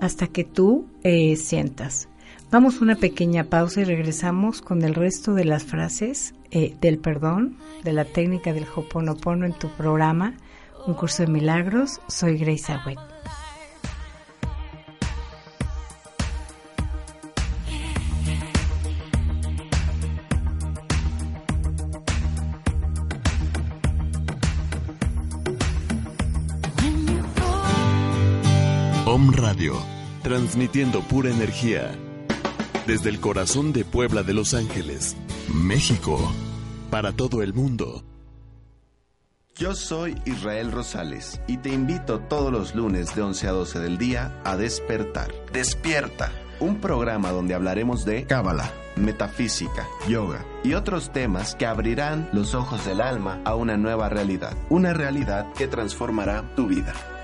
[0.00, 2.08] hasta que tú eh, sientas.
[2.50, 6.98] Vamos a una pequeña pausa y regresamos con el resto de las frases eh, del
[6.98, 10.34] perdón, de la técnica del Hoponopono en tu programa,
[10.86, 12.00] un curso de milagros.
[12.08, 13.15] Soy Grace Agüet.
[30.26, 31.92] Transmitiendo pura energía
[32.84, 35.16] desde el corazón de Puebla de Los Ángeles,
[35.54, 36.18] México,
[36.90, 38.02] para todo el mundo.
[39.54, 43.98] Yo soy Israel Rosales y te invito todos los lunes de 11 a 12 del
[43.98, 45.32] día a despertar.
[45.52, 52.56] Despierta, un programa donde hablaremos de Cábala, metafísica, yoga y otros temas que abrirán los
[52.56, 57.15] ojos del alma a una nueva realidad, una realidad que transformará tu vida.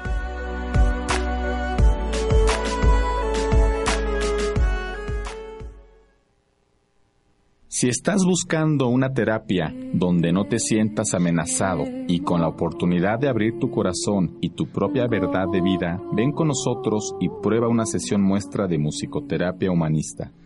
[7.74, 13.30] Si estás buscando una terapia donde no te sientas amenazado y con la oportunidad de
[13.30, 17.86] abrir tu corazón y tu propia verdad de vida, ven con nosotros y prueba una
[17.86, 20.32] sesión muestra de musicoterapia humanista.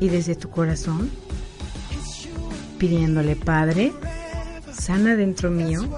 [0.00, 1.10] y desde tu corazón,
[2.78, 3.92] pidiéndole, Padre,
[4.72, 5.88] sana dentro mío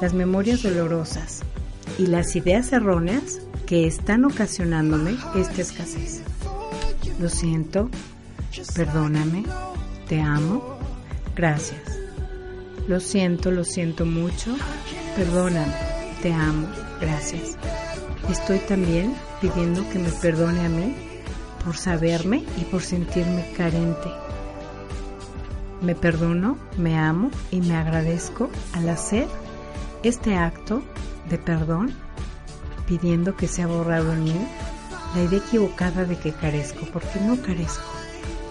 [0.00, 1.42] las memorias dolorosas
[1.98, 6.22] y las ideas erróneas que están ocasionándome esta escasez.
[7.20, 7.90] Lo siento,
[8.74, 9.44] perdóname,
[10.08, 10.78] te amo,
[11.36, 11.82] gracias.
[12.86, 14.56] Lo siento, lo siento mucho,
[15.14, 15.87] perdóname,
[16.22, 16.68] te amo,
[17.00, 17.56] gracias.
[18.28, 20.94] Estoy también pidiendo que me perdone a mí
[21.64, 24.08] por saberme y por sentirme carente.
[25.80, 29.26] Me perdono, me amo y me agradezco al hacer
[30.02, 30.82] este acto
[31.28, 31.94] de perdón,
[32.86, 34.48] pidiendo que sea borrado en mí
[35.14, 37.84] la idea equivocada de que carezco, porque no carezco.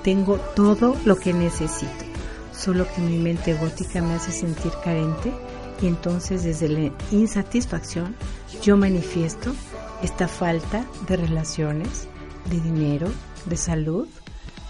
[0.03, 2.05] Tengo todo lo que necesito,
[2.53, 5.33] solo que mi mente gótica me hace sentir carente
[5.82, 8.15] y entonces desde la insatisfacción
[8.61, 9.53] yo manifiesto
[10.01, 12.07] esta falta de relaciones,
[12.49, 13.07] de dinero,
[13.45, 14.07] de salud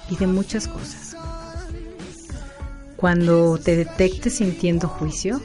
[0.09, 1.15] y de muchas cosas.
[2.95, 5.39] Cuando te detectes sintiendo juicio,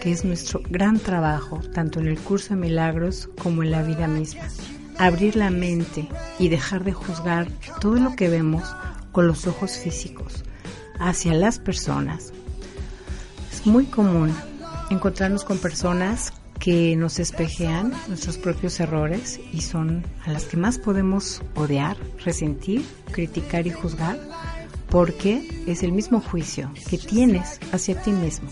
[0.00, 4.06] que es nuestro gran trabajo, tanto en el curso de milagros como en la vida
[4.06, 4.42] misma,
[4.98, 6.08] abrir la mente
[6.38, 7.48] y dejar de juzgar
[7.80, 8.64] todo lo que vemos
[9.12, 10.44] con los ojos físicos
[10.98, 12.32] hacia las personas.
[13.52, 14.34] Es muy común
[14.90, 20.78] encontrarnos con personas que nos espejean nuestros propios errores y son a las que más
[20.78, 24.18] podemos odiar, resentir, criticar y juzgar
[24.90, 28.48] porque es el mismo juicio que tienes hacia ti mismo,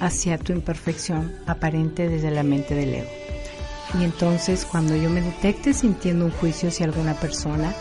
[0.00, 3.10] hacia tu imperfección aparente desde la mente del ego.
[3.98, 7.72] Y entonces cuando yo me detecte sintiendo un juicio hacia alguna persona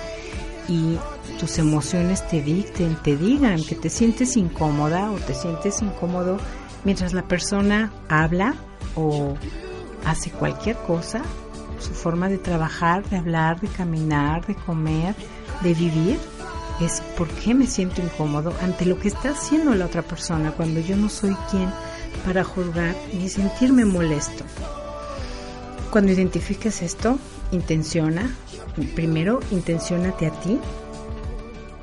[0.68, 0.98] y
[1.40, 6.40] tus emociones te dicten, te digan que te sientes incómoda o te sientes incómodo
[6.84, 8.56] mientras la persona habla
[8.96, 9.36] o
[10.06, 11.22] hace cualquier cosa,
[11.80, 15.16] su forma de trabajar, de hablar, de caminar, de comer,
[15.62, 16.20] de vivir,
[16.80, 20.80] es por qué me siento incómodo ante lo que está haciendo la otra persona cuando
[20.80, 21.70] yo no soy quien
[22.26, 24.44] para juzgar ni sentirme molesto.
[25.92, 27.18] Cuando identifiques esto,
[27.52, 28.30] intenciona,
[28.96, 30.60] primero intencionate a ti,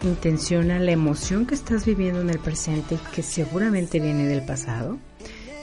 [0.03, 4.99] intenciona la emoción que estás viviendo en el presente que seguramente viene del pasado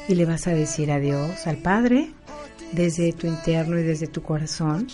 [0.07, 2.11] y le vas a decir adiós al Padre
[2.71, 4.87] desde tu interno y desde tu corazón.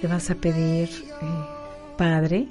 [0.00, 2.48] Le vas a pedir, eh, Padre,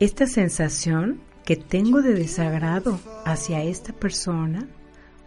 [0.00, 4.68] esta sensación que tengo de desagrado hacia esta persona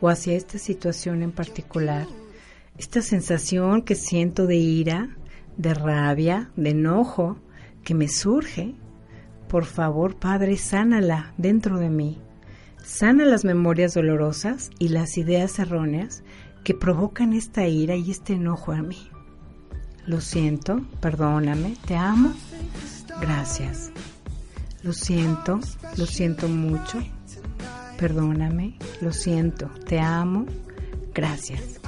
[0.01, 2.07] o hacia esta situación en particular,
[2.77, 5.09] esta sensación que siento de ira,
[5.57, 7.37] de rabia, de enojo
[7.83, 8.75] que me surge,
[9.47, 12.19] por favor, Padre, sánala dentro de mí.
[12.83, 16.23] Sana las memorias dolorosas y las ideas erróneas
[16.63, 19.09] que provocan esta ira y este enojo a mí.
[20.05, 22.33] Lo siento, perdóname, te amo,
[23.21, 23.91] gracias.
[24.83, 25.59] Lo siento,
[25.97, 26.99] lo siento mucho.
[27.97, 30.45] Perdóname, lo siento, te amo.
[31.13, 31.79] Gracias.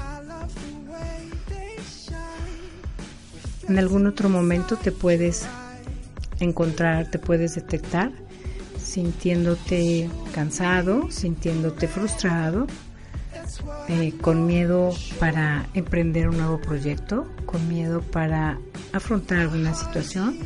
[3.68, 5.46] En algún otro momento te puedes
[6.40, 8.12] encontrar, te puedes detectar
[8.88, 12.68] sintiéndote cansado, sintiéndote frustrado,
[13.90, 18.60] eh, con miedo para emprender un nuevo proyecto, con miedo para
[18.94, 20.40] afrontar alguna situación.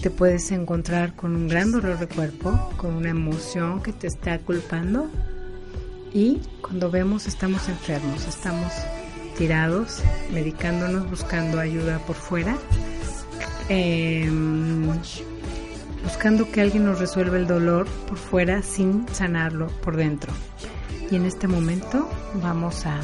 [0.00, 4.38] Te puedes encontrar con un gran dolor de cuerpo, con una emoción que te está
[4.38, 5.08] culpando.
[6.12, 8.72] Y cuando vemos estamos enfermos, estamos
[9.36, 12.56] tirados, medicándonos, buscando ayuda por fuera,
[13.68, 14.88] em,
[16.02, 20.32] buscando que alguien nos resuelva el dolor por fuera sin sanarlo por dentro.
[21.10, 22.08] Y en este momento
[22.42, 23.00] vamos a,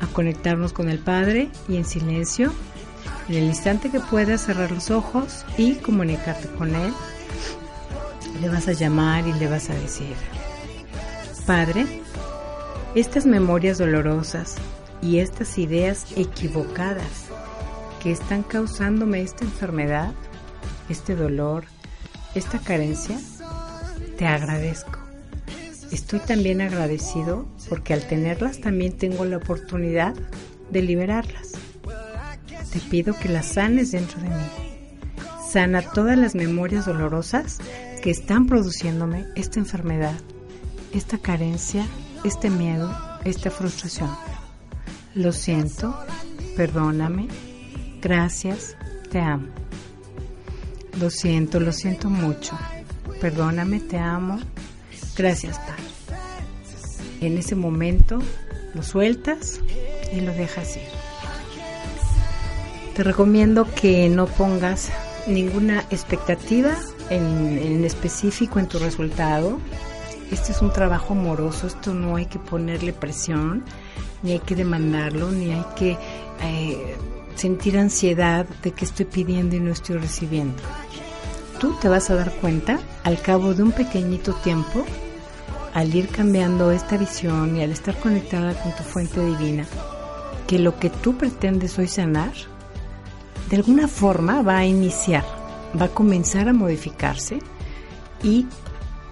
[0.00, 2.52] a conectarnos con el Padre y en silencio
[3.28, 6.92] en el instante que puedas cerrar los ojos y comunicarte con Él,
[8.40, 10.14] le vas a llamar y le vas a decir,
[11.46, 11.86] Padre,
[12.94, 14.56] estas memorias dolorosas
[15.02, 17.27] y estas ideas equivocadas
[18.02, 20.12] que están causándome esta enfermedad,
[20.88, 21.64] este dolor,
[22.34, 23.18] esta carencia,
[24.16, 24.98] te agradezco.
[25.90, 30.14] Estoy también agradecido porque al tenerlas también tengo la oportunidad
[30.70, 31.52] de liberarlas
[32.70, 34.44] te pido que las sanes dentro de mí.
[35.50, 37.58] Sana todas las memorias dolorosas
[38.02, 40.14] que están produciéndome esta enfermedad,
[40.92, 41.86] esta carencia,
[42.24, 42.94] este miedo,
[43.24, 44.10] esta frustración.
[45.14, 45.98] Lo siento,
[46.56, 47.28] perdóname,
[48.00, 48.76] gracias,
[49.10, 49.48] te amo.
[51.00, 52.58] Lo siento, lo siento mucho.
[53.20, 54.38] Perdóname, te amo.
[55.16, 55.82] Gracias, Padre.
[57.20, 58.20] En ese momento
[58.74, 59.60] lo sueltas
[60.12, 60.82] y lo dejas ir.
[62.94, 64.90] Te recomiendo que no pongas
[65.26, 66.76] ninguna expectativa
[67.10, 69.58] en, específico en tu resultado.
[70.32, 73.64] Este es un trabajo amoroso, esto no hay que ponerle presión,
[74.22, 75.96] ni hay que demandarlo, ni hay que
[76.42, 76.96] eh,
[77.38, 80.62] sentir ansiedad de que estoy pidiendo y no estoy recibiendo.
[81.60, 84.84] Tú te vas a dar cuenta al cabo de un pequeñito tiempo,
[85.74, 89.66] al ir cambiando esta visión y al estar conectada con tu fuente divina,
[90.46, 92.32] que lo que tú pretendes hoy sanar
[93.50, 95.24] de alguna forma va a iniciar,
[95.80, 97.38] va a comenzar a modificarse
[98.22, 98.46] y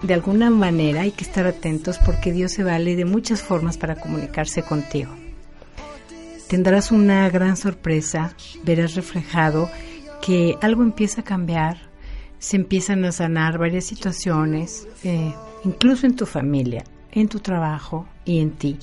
[0.03, 3.95] de alguna manera hay que estar atentos porque Dios se vale de muchas formas para
[3.95, 5.11] comunicarse contigo.
[6.47, 8.33] Tendrás una gran sorpresa,
[8.63, 9.69] verás reflejado
[10.21, 11.77] que algo empieza a cambiar,
[12.39, 15.33] se empiezan a sanar varias situaciones, eh,
[15.65, 18.79] incluso en tu familia, en tu trabajo y en ti.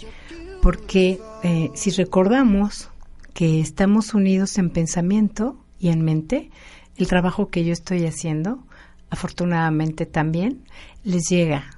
[0.60, 2.90] Porque eh, si recordamos
[3.32, 6.50] que estamos unidos en pensamiento y en mente,
[6.96, 8.62] el trabajo que yo estoy haciendo,
[9.08, 10.64] afortunadamente también,
[11.02, 11.73] les llega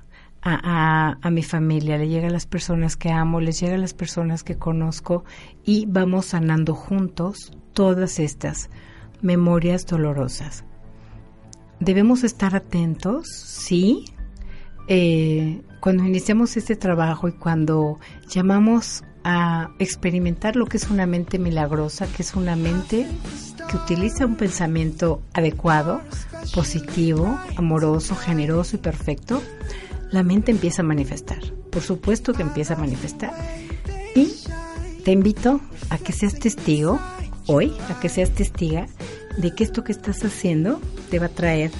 [0.48, 4.44] a, mi familia, le llega a las personas que amo, les llega a las personas
[4.44, 5.24] que conozco
[5.64, 8.70] y vamos sanando juntos todas estas
[9.22, 10.64] memorias dolorosas.
[11.80, 14.04] Debemos estar atentos, sí,
[14.88, 21.40] eh, cuando iniciamos este trabajo y cuando llamamos a experimentar lo que es una mente
[21.40, 23.08] milagrosa, que es una mente
[23.68, 26.00] que utiliza un pensamiento adecuado,
[26.54, 29.42] positivo, amoroso, generoso y perfecto,
[30.16, 31.52] la mente empieza a manifestar.
[31.70, 33.34] Por supuesto que empieza a manifestar.
[34.14, 34.32] Y
[35.04, 35.60] te invito
[35.90, 36.98] a que seas testigo
[37.46, 38.86] hoy, a que seas testiga
[39.36, 41.70] de que esto que estás haciendo te va a traer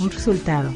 [0.00, 0.72] un resultado,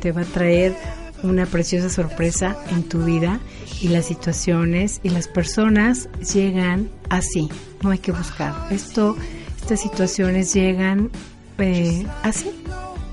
[0.00, 0.76] te va a traer
[1.24, 3.40] una preciosa sorpresa en tu vida
[3.80, 7.48] y las situaciones y las personas llegan así,
[7.82, 8.54] no hay que buscar.
[8.70, 9.16] Esto,
[9.60, 11.10] estas situaciones llegan
[11.58, 12.48] eh, así,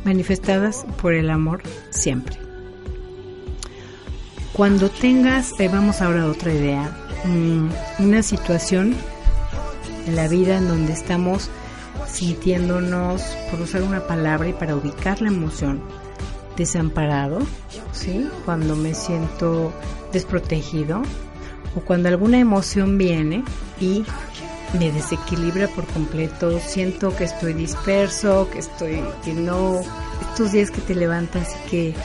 [0.05, 2.50] manifestadas por el amor siempre.
[4.53, 6.91] Cuando tengas, vamos ahora a otra idea,
[7.23, 8.95] mm, una situación
[10.05, 11.49] en la vida en donde estamos
[12.05, 15.81] sintiéndonos, por usar una palabra y para ubicar la emoción,
[16.57, 17.39] desamparado,
[17.93, 18.29] ¿sí?
[18.43, 19.71] Cuando me siento
[20.11, 21.01] desprotegido
[21.75, 23.45] o cuando alguna emoción viene
[23.79, 24.03] y
[24.77, 29.81] me desequilibra por completo, siento que estoy disperso, que estoy, que no,
[30.29, 31.95] estos días que te levantas y que,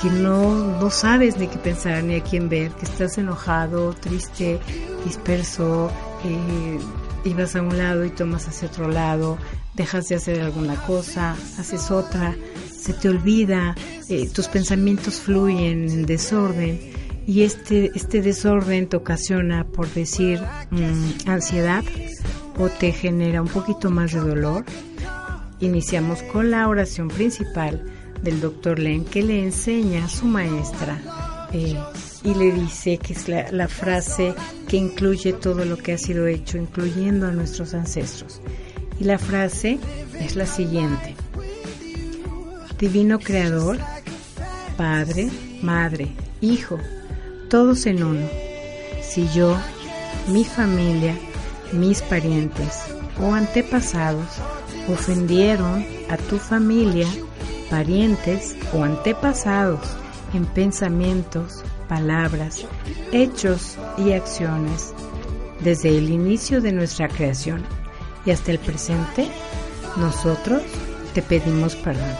[0.00, 4.60] que no, no sabes ni qué pensar ni a quién ver, que estás enojado, triste,
[5.04, 5.90] disperso,
[6.24, 6.78] eh,
[7.24, 9.38] y vas a un lado y tomas hacia otro lado,
[9.74, 12.36] dejas de hacer alguna cosa, haces otra,
[12.70, 13.74] se te olvida,
[14.08, 16.78] eh, tus pensamientos fluyen en desorden
[17.26, 20.40] y este, este desorden te ocasiona, por decir,
[20.70, 21.84] mm, ansiedad
[22.58, 24.64] o te genera un poquito más de dolor.
[25.60, 27.84] Iniciamos con la oración principal
[28.22, 31.76] del doctor Len que le enseña a su maestra eh,
[32.24, 34.34] y le dice que es la, la, frase
[34.68, 38.40] que incluye todo lo que ha sido hecho, incluyendo a nuestros ancestros.
[39.00, 39.78] Y la frase
[40.20, 41.14] es la siguiente.
[42.78, 43.78] Divino Creador,
[44.76, 45.30] Padre,
[45.62, 46.08] Madre,
[46.40, 46.78] Hijo,
[47.48, 48.28] todos en uno.
[49.02, 49.56] Si yo,
[50.28, 51.16] mi familia,
[51.72, 52.84] mis parientes
[53.20, 54.26] o antepasados
[54.88, 57.06] ofendieron a tu familia,
[57.70, 59.80] parientes o antepasados
[60.34, 62.64] en pensamientos, palabras,
[63.12, 64.92] hechos y acciones,
[65.60, 67.64] desde el inicio de nuestra creación
[68.24, 69.28] y hasta el presente,
[69.96, 70.62] nosotros
[71.14, 72.14] te pedimos perdón.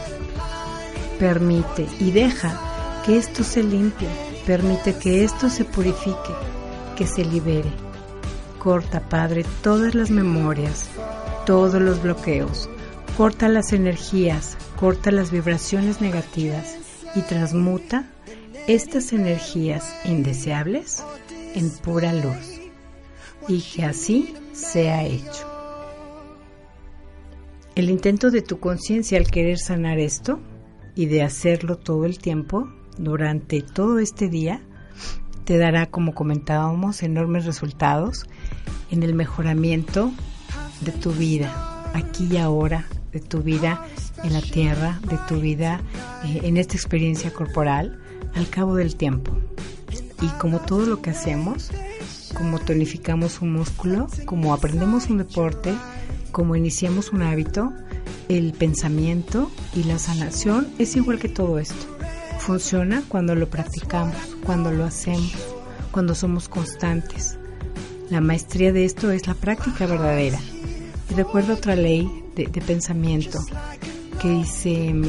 [1.18, 4.08] Permite y deja que esto se limpie,
[4.46, 6.32] permite que esto se purifique,
[6.96, 7.70] que se libere.
[8.58, 10.88] Corta, Padre, todas las memorias,
[11.46, 12.68] todos los bloqueos,
[13.16, 16.76] corta las energías, corta las vibraciones negativas
[17.16, 18.08] y transmuta
[18.68, 21.02] estas energías indeseables
[21.54, 22.60] en pura luz.
[23.48, 25.48] Y que así sea hecho.
[27.74, 30.38] El intento de tu conciencia al querer sanar esto
[30.94, 32.68] y de hacerlo todo el tiempo,
[32.98, 34.62] durante todo este día,
[35.44, 38.26] te dará, como comentábamos, enormes resultados
[38.90, 40.12] en el mejoramiento
[40.82, 43.84] de tu vida, aquí y ahora, de tu vida
[44.24, 45.80] en la tierra, de tu vida
[46.24, 47.98] eh, en esta experiencia corporal,
[48.34, 49.36] al cabo del tiempo.
[50.20, 51.70] Y como todo lo que hacemos,
[52.34, 55.74] como tonificamos un músculo, como aprendemos un deporte,
[56.32, 57.72] como iniciamos un hábito,
[58.28, 61.86] el pensamiento y la sanación es igual que todo esto.
[62.40, 65.32] Funciona cuando lo practicamos, cuando lo hacemos,
[65.90, 67.38] cuando somos constantes.
[68.10, 70.38] La maestría de esto es la práctica verdadera.
[71.10, 73.38] Y recuerdo otra ley de, de pensamiento
[74.18, 75.04] que dice mm,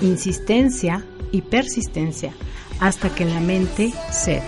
[0.00, 2.32] insistencia y persistencia
[2.80, 4.42] hasta que la mente ceda.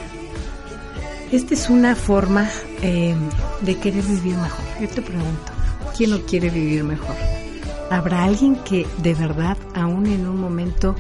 [1.33, 2.49] Esta es una forma
[2.83, 3.15] eh,
[3.63, 4.65] de querer vivir mejor.
[4.81, 5.53] Yo te pregunto,
[5.97, 7.17] ¿quién no quiere vivir mejor?
[7.91, 10.95] ¿Habrá alguien que de verdad, aún en un momento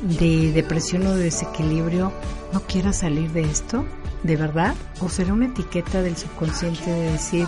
[0.00, 2.12] de depresión o de desequilibrio,
[2.52, 3.84] no quiera salir de esto?
[4.22, 4.74] ¿De verdad?
[5.00, 7.46] ¿O será una etiqueta del subconsciente de decir,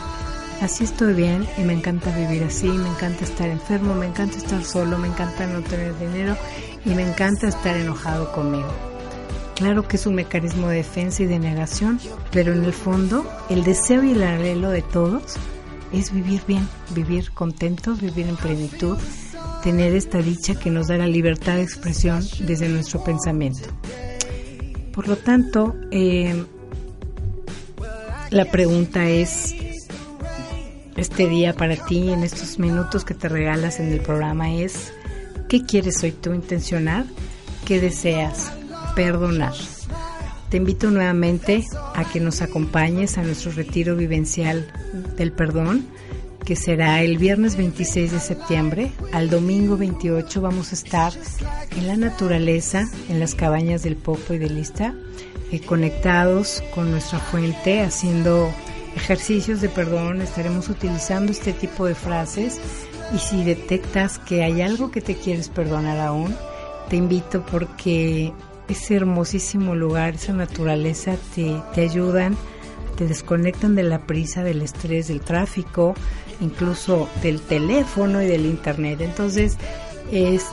[0.61, 4.65] así estoy bien y me encanta vivir así, me encanta estar enfermo, me encanta estar
[4.65, 6.37] solo, me encanta no tener dinero
[6.85, 8.69] y me encanta estar enojado conmigo?
[9.57, 12.01] Claro que es un mecanismo de defensa y de negación,
[12.33, 15.37] pero en el fondo el deseo y el anhelo de todos
[15.93, 18.97] es vivir bien, vivir contentos, vivir en plenitud,
[19.63, 23.69] tener esta dicha que nos da la libertad de expresión desde nuestro pensamiento.
[24.93, 26.45] Por lo tanto, eh,
[28.31, 29.55] la pregunta es,
[31.01, 34.93] este día para ti, en estos minutos que te regalas en el programa, es,
[35.49, 37.05] ¿qué quieres hoy tú intencionar?
[37.65, 38.53] ¿Qué deseas?
[38.95, 39.55] perdonar.
[40.49, 44.71] Te invito nuevamente a que nos acompañes a nuestro retiro vivencial
[45.17, 45.87] del perdón,
[46.45, 48.93] que será el viernes 26 de septiembre.
[49.13, 51.13] Al domingo 28 vamos a estar
[51.77, 54.95] en la naturaleza, en las cabañas del Popo y de Lista,
[55.53, 58.53] eh, conectados con nuestra fuente, haciendo
[58.97, 60.21] ejercicios de perdón.
[60.21, 62.61] Estaremos utilizando este tipo de frases
[63.15, 66.35] y si detectas que hay algo que te quieres perdonar aún,
[66.89, 68.33] te invito porque
[68.69, 72.37] ese hermosísimo lugar, esa naturaleza te, te ayudan,
[72.97, 75.95] te desconectan de la prisa, del estrés, del tráfico,
[76.41, 79.01] incluso del teléfono y del internet.
[79.01, 79.57] Entonces
[80.13, 80.47] es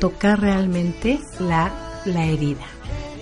[0.00, 1.72] tocar realmente la,
[2.04, 2.64] la herida.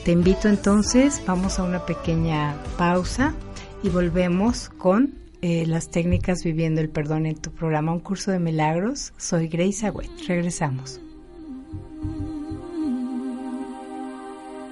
[0.04, 3.34] Te invito entonces, vamos a una pequeña pausa
[3.82, 8.38] y volvemos con eh, las técnicas viviendo el perdón en tu programa Un Curso de
[8.38, 9.12] Milagros.
[9.16, 10.10] Soy Grace Agüet.
[10.26, 11.00] Regresamos.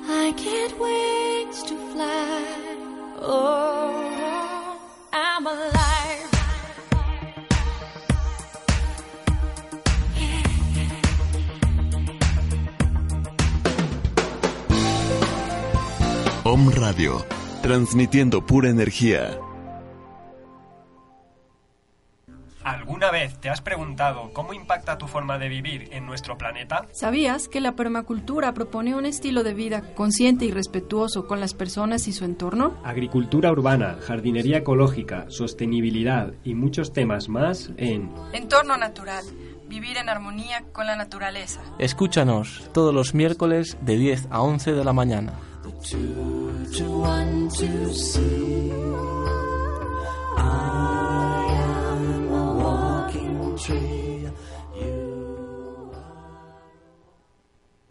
[0.08, 2.56] I can't wait to fly.
[3.20, 4.78] Oh,
[5.12, 5.96] I'm alive.
[16.44, 17.24] Om Radio,
[17.66, 19.40] transmitiendo pura energía.
[22.62, 26.86] ¿Alguna vez te has preguntado cómo impacta tu forma de vivir en nuestro planeta?
[26.92, 32.06] ¿Sabías que la permacultura propone un estilo de vida consciente y respetuoso con las personas
[32.06, 32.76] y su entorno?
[32.84, 39.24] Agricultura urbana, jardinería ecológica, sostenibilidad y muchos temas más en Entorno natural.
[39.66, 41.60] Vivir en armonía con la naturaleza.
[41.80, 45.32] Escúchanos todos los miércoles de 10 a 11 de la mañana.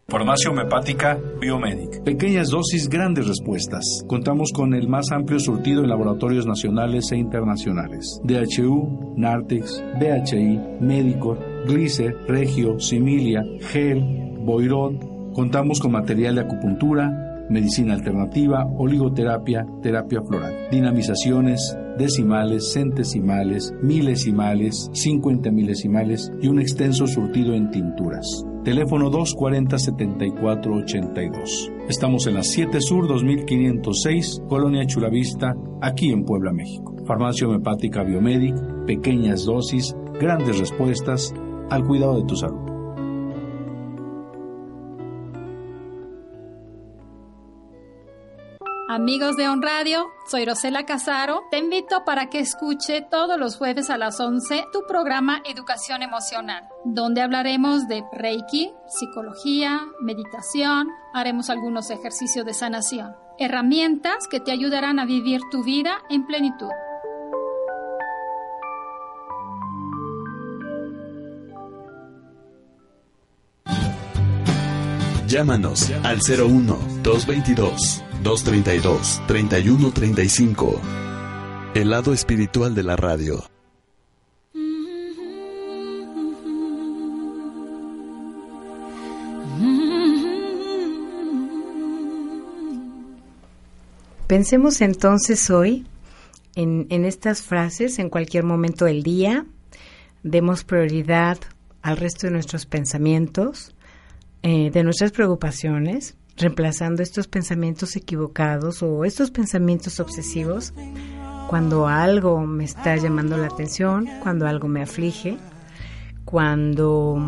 [0.08, 2.02] Farmacia homeopática Biomedic.
[2.04, 4.06] Pequeñas dosis, grandes respuestas.
[4.08, 8.22] Contamos con el más amplio surtido en laboratorios nacionales e internacionales.
[8.24, 14.02] DHU, Nartex, BHI, Medicor, Glicer, Regio, Similia, Gel,
[14.40, 15.34] Boirot.
[15.34, 25.52] Contamos con material de acupuntura, medicina alternativa, oligoterapia, terapia floral, dinamizaciones, decimales, centesimales, milesimales, 50
[25.52, 28.44] milesimales y un extenso surtido en tinturas.
[28.64, 31.72] Teléfono 240-7482.
[31.88, 36.96] Estamos en la 7 Sur 2506, Colonia Chulavista, aquí en Puebla, México.
[37.06, 38.56] Farmacia homeopática Biomedic,
[38.88, 41.32] pequeñas dosis, grandes respuestas
[41.70, 42.75] al cuidado de tu salud.
[48.88, 51.46] Amigos de On Radio, soy Rosela Casaro.
[51.50, 56.70] Te invito para que escuche todos los jueves a las 11 tu programa Educación Emocional,
[56.84, 65.00] donde hablaremos de Reiki, psicología, meditación, haremos algunos ejercicios de sanación, herramientas que te ayudarán
[65.00, 66.70] a vivir tu vida en plenitud.
[75.26, 80.82] Llámanos al 01 222 232 3135.
[81.76, 83.44] El lado espiritual de la radio.
[94.26, 95.86] Pensemos entonces hoy
[96.56, 99.46] en, en, estas frases en cualquier momento del día.
[100.24, 101.38] Demos prioridad
[101.84, 103.76] al resto de nuestros pensamientos,
[104.42, 110.74] eh, de nuestras preocupaciones, reemplazando estos pensamientos equivocados o estos pensamientos obsesivos
[111.48, 115.38] cuando algo me está llamando la atención, cuando algo me aflige,
[116.26, 117.22] cuando,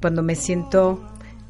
[0.00, 1.00] cuando me siento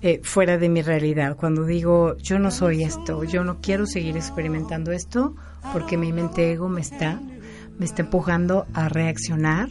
[0.03, 4.17] eh, fuera de mi realidad, cuando digo yo no soy esto, yo no quiero seguir
[4.17, 5.35] experimentando esto
[5.73, 7.21] porque mi mente ego me está,
[7.79, 9.71] me está empujando a reaccionar,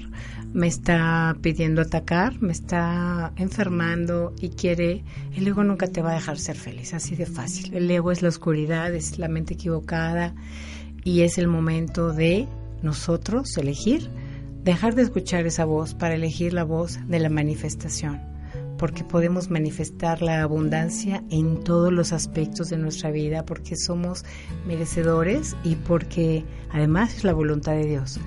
[0.54, 5.04] me está pidiendo atacar, me está enfermando y quiere,
[5.36, 7.74] el ego nunca te va a dejar ser feliz, así de fácil.
[7.74, 10.36] El ego es la oscuridad, es la mente equivocada
[11.04, 12.47] y es el momento de
[12.84, 14.10] nosotros elegir,
[14.64, 18.22] dejar de escuchar esa voz para elegir la voz de la manifestación,
[18.78, 24.24] porque podemos manifestar la abundancia en todos los aspectos de nuestra vida, porque somos
[24.68, 28.20] merecedores y porque además es la voluntad de Dios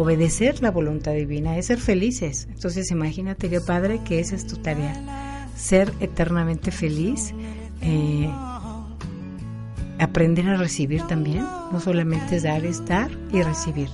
[0.00, 2.48] obedecer la voluntad divina, es ser felices.
[2.50, 7.34] Entonces imagínate qué padre que esa es tu tarea, ser eternamente feliz,
[7.82, 8.30] eh,
[9.98, 13.90] aprender a recibir también, no solamente dar, es dar y recibir.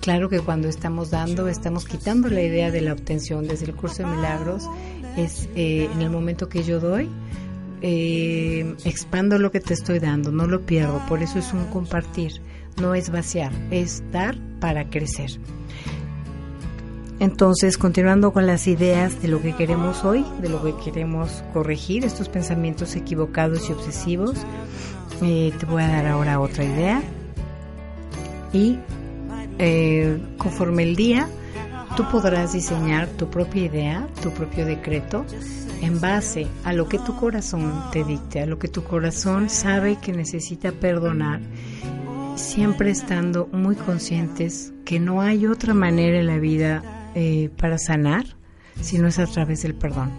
[0.00, 4.02] Claro que cuando estamos dando, estamos quitando la idea de la obtención desde el curso
[4.02, 4.68] de milagros,
[5.16, 7.08] es eh, en el momento que yo doy,
[7.80, 12.42] eh, expando lo que te estoy dando, no lo pierdo, por eso es un compartir,
[12.80, 15.30] no es vaciar, es dar para crecer.
[17.20, 22.04] Entonces, continuando con las ideas de lo que queremos hoy, de lo que queremos corregir,
[22.04, 24.36] estos pensamientos equivocados y obsesivos,
[25.22, 27.02] eh, te voy a dar ahora otra idea.
[28.52, 28.78] Y
[29.58, 31.28] eh, conforme el día,
[31.96, 35.24] tú podrás diseñar tu propia idea, tu propio decreto,
[35.82, 39.96] en base a lo que tu corazón te dicte, a lo que tu corazón sabe
[39.96, 41.40] que necesita perdonar,
[42.38, 48.24] siempre estando muy conscientes que no hay otra manera en la vida eh, para sanar
[48.80, 50.10] si no es a través del perdón.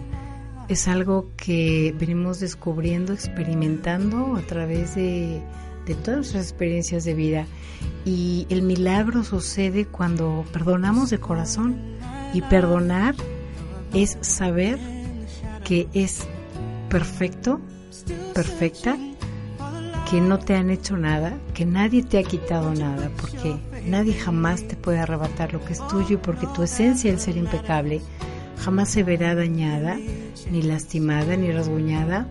[0.68, 5.42] Es algo que venimos descubriendo, experimentando a través de,
[5.86, 7.46] de todas nuestras experiencias de vida
[8.04, 11.80] y el milagro sucede cuando perdonamos de corazón
[12.34, 13.14] y perdonar
[13.94, 14.78] es saber
[15.64, 16.26] que es
[16.88, 17.60] perfecto,
[18.34, 18.96] perfecta,
[20.10, 23.56] que no te han hecho nada, que nadie te ha quitado nada, porque
[23.86, 27.36] nadie jamás te puede arrebatar lo que es tuyo y porque tu esencia, el ser
[27.36, 28.00] impecable,
[28.58, 29.96] jamás se verá dañada,
[30.50, 32.26] ni lastimada, ni rasguñada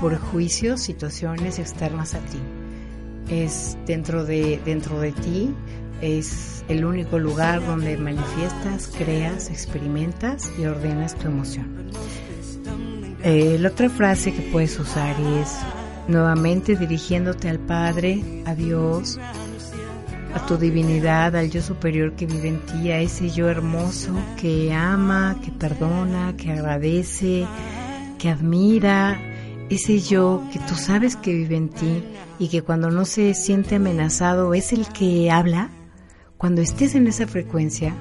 [0.00, 2.38] por juicios, situaciones externas a ti.
[3.28, 5.54] Es dentro de, dentro de ti,
[6.00, 11.68] es el único lugar donde manifiestas, creas, experimentas y ordenas tu emoción.
[13.22, 15.56] Eh, la otra frase que puedes usar es
[16.08, 19.18] nuevamente dirigiéndote al Padre, a Dios,
[20.34, 24.72] a tu divinidad, al yo superior que vive en ti, a ese yo hermoso que
[24.72, 27.46] ama, que perdona, que agradece,
[28.18, 29.20] que admira,
[29.68, 32.02] ese yo que tú sabes que vive en ti
[32.38, 35.70] y que cuando no se siente amenazado es el que habla,
[36.36, 37.94] cuando estés en esa frecuencia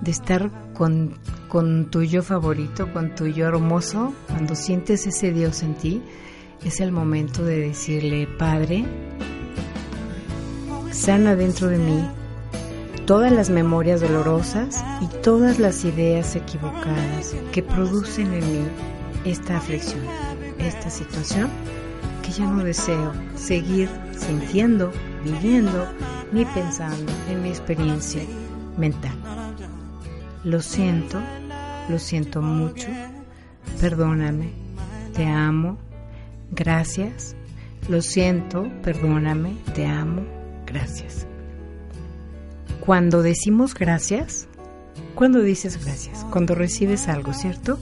[0.00, 5.62] de estar con, con tu yo favorito, con tu yo hermoso, cuando sientes ese Dios
[5.62, 6.02] en ti,
[6.64, 8.84] es el momento de decirle, Padre,
[10.90, 12.04] sana dentro de mí
[13.06, 18.68] todas las memorias dolorosas y todas las ideas equivocadas que producen en mí
[19.24, 20.02] esta aflicción,
[20.58, 21.48] esta situación
[22.22, 24.92] que ya no deseo seguir sintiendo,
[25.24, 25.88] viviendo
[26.32, 28.22] ni pensando en mi experiencia
[28.76, 29.16] mental.
[30.44, 31.18] Lo siento,
[31.88, 32.88] lo siento mucho,
[33.80, 34.50] perdóname,
[35.14, 35.78] te amo,
[36.50, 37.34] gracias,
[37.88, 40.22] lo siento, perdóname, te amo,
[40.66, 41.26] gracias.
[42.80, 44.48] Cuando decimos gracias,
[45.14, 47.78] cuando dices gracias, cuando recibes algo, ¿cierto?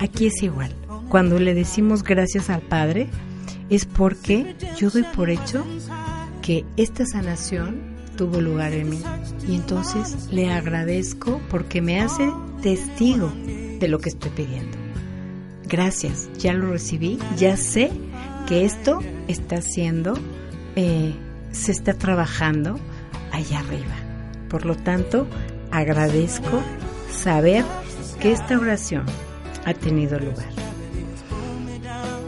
[0.00, 0.72] Aquí es igual.
[1.08, 3.08] Cuando le decimos gracias al Padre,
[3.70, 5.64] es porque yo doy por hecho
[6.42, 9.00] que esta sanación tuvo lugar en mí.
[9.46, 12.30] Y entonces le agradezco porque me hace
[12.62, 13.32] testigo
[13.78, 14.77] de lo que estoy pidiendo.
[15.68, 17.90] Gracias, ya lo recibí, ya sé
[18.46, 20.14] que esto está siendo,
[20.76, 21.14] eh,
[21.52, 22.78] se está trabajando
[23.32, 23.94] allá arriba.
[24.48, 25.26] Por lo tanto,
[25.70, 26.62] agradezco
[27.10, 27.64] saber
[28.18, 29.04] que esta oración
[29.66, 30.48] ha tenido lugar.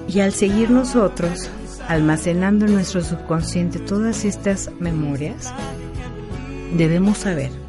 [0.06, 1.48] Y al seguir nosotros
[1.88, 5.54] almacenando en nuestro subconsciente todas estas memorias,
[6.76, 7.59] debemos saber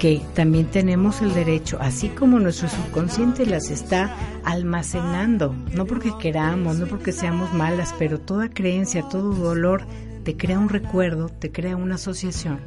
[0.00, 6.78] que también tenemos el derecho, así como nuestro subconsciente las está almacenando, no porque queramos,
[6.78, 9.86] no porque seamos malas, pero toda creencia, todo dolor
[10.24, 12.60] te crea un recuerdo, te crea una asociación.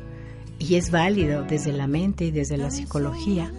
[0.59, 3.51] Y es válido desde la mente y desde la psicología,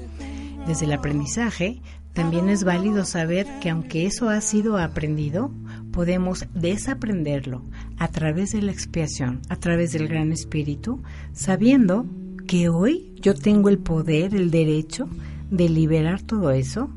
[0.68, 5.51] desde el aprendizaje, también es válido saber que aunque eso ha sido aprendido,
[5.91, 7.64] podemos desaprenderlo
[7.99, 11.03] a través de la expiación, a través del gran espíritu,
[11.33, 12.07] sabiendo
[12.47, 15.09] que hoy yo tengo el poder, el derecho
[15.51, 16.90] de liberar todo eso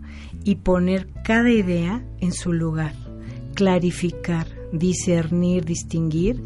[0.43, 2.93] y poner cada idea en su lugar,
[3.53, 6.41] clarificar, discernir, distinguir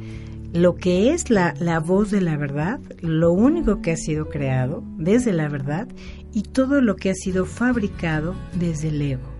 [0.53, 4.83] lo que es la, la, voz de la verdad, lo único que ha sido creado
[4.97, 5.87] desde la verdad
[6.33, 9.31] y todo lo que ha sido fabricado desde el ego.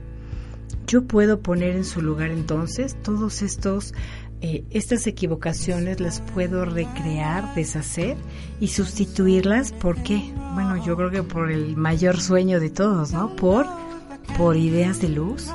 [0.88, 3.94] Yo puedo poner en su lugar entonces todos estos
[4.42, 8.18] eh, estas equivocaciones las puedo recrear, deshacer
[8.60, 10.34] y sustituirlas por qué?
[10.54, 13.36] Bueno, yo creo que por el mayor sueño de todos, ¿no?
[13.36, 13.68] Por
[14.38, 15.52] por ideas de luz,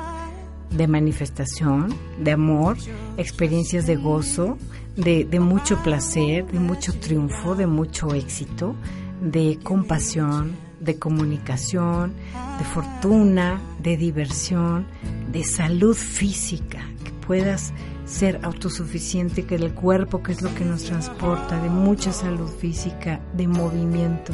[0.71, 2.77] de manifestación, de amor,
[3.17, 4.57] experiencias de gozo,
[4.95, 8.75] de, de mucho placer, de mucho triunfo, de mucho éxito,
[9.21, 12.13] de compasión, de comunicación,
[12.59, 14.85] de fortuna, de diversión,
[15.31, 17.73] de salud física, que puedas
[18.07, 23.19] ser autosuficiente, que el cuerpo, que es lo que nos transporta, de mucha salud física,
[23.33, 24.33] de movimiento,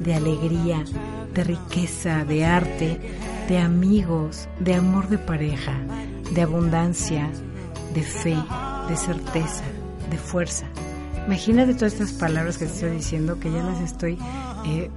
[0.00, 0.84] de alegría,
[1.32, 3.00] de riqueza, de arte,
[3.48, 5.78] de amigos, de amor de pareja,
[6.34, 7.30] de abundancia,
[7.94, 8.36] de fe,
[8.88, 9.64] de certeza,
[10.10, 10.66] de fuerza.
[11.26, 14.18] Imagínate todas estas palabras que te estoy diciendo, que ya las estoy
[14.66, 14.90] eh,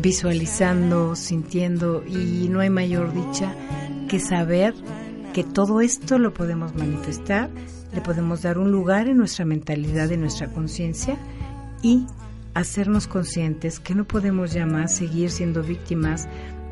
[0.00, 3.54] visualizando, sintiendo, y no hay mayor dicha
[4.08, 4.74] que saber
[5.34, 7.50] que todo esto lo podemos manifestar,
[7.92, 11.18] le podemos dar un lugar en nuestra mentalidad, en nuestra conciencia,
[11.82, 12.06] y
[12.54, 16.28] hacernos conscientes que no podemos ya más seguir siendo víctimas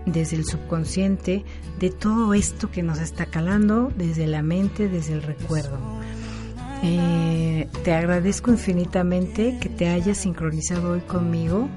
[0.07, 1.45] desde el subconsciente
[1.81, 5.79] de todo esto que nos está calando desde la mente, desde el recuerdo.
[6.85, 11.69] Eh, te agradezco infinitamente que te hayas sincronizado hoy conmigo.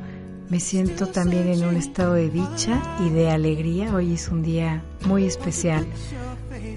[0.50, 3.92] Me siento también en un estado de dicha y de alegría.
[3.94, 5.88] Hoy es un día muy especial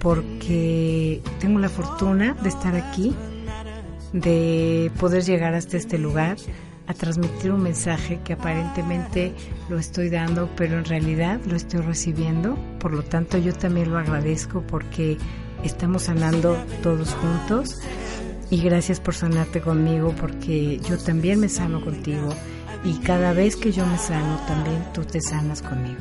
[0.00, 3.14] porque tengo la fortuna de estar aquí,
[4.12, 6.36] de poder llegar hasta este lugar
[6.88, 9.34] a transmitir un mensaje que aparentemente
[9.68, 12.56] lo estoy dando, pero en realidad lo estoy recibiendo.
[12.80, 15.18] Por lo tanto, yo también lo agradezco porque
[15.62, 17.76] estamos sanando todos juntos.
[18.50, 22.30] Y gracias por sanarte conmigo porque yo también me sano contigo.
[22.82, 26.00] Y cada vez que yo me sano, también tú te sanas conmigo.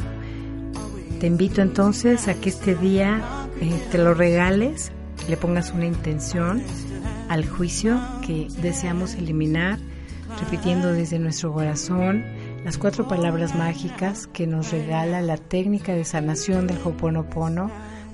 [1.19, 3.23] Te invito entonces a que este día
[3.59, 4.91] eh, te lo regales,
[5.27, 6.61] le pongas una intención
[7.27, 9.79] al juicio que deseamos eliminar
[10.39, 12.23] repitiendo desde nuestro corazón
[12.63, 17.71] las cuatro palabras mágicas que nos regala la técnica de sanación del Hoponopono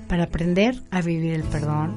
[0.08, 1.92] para aprender a vivir el perdón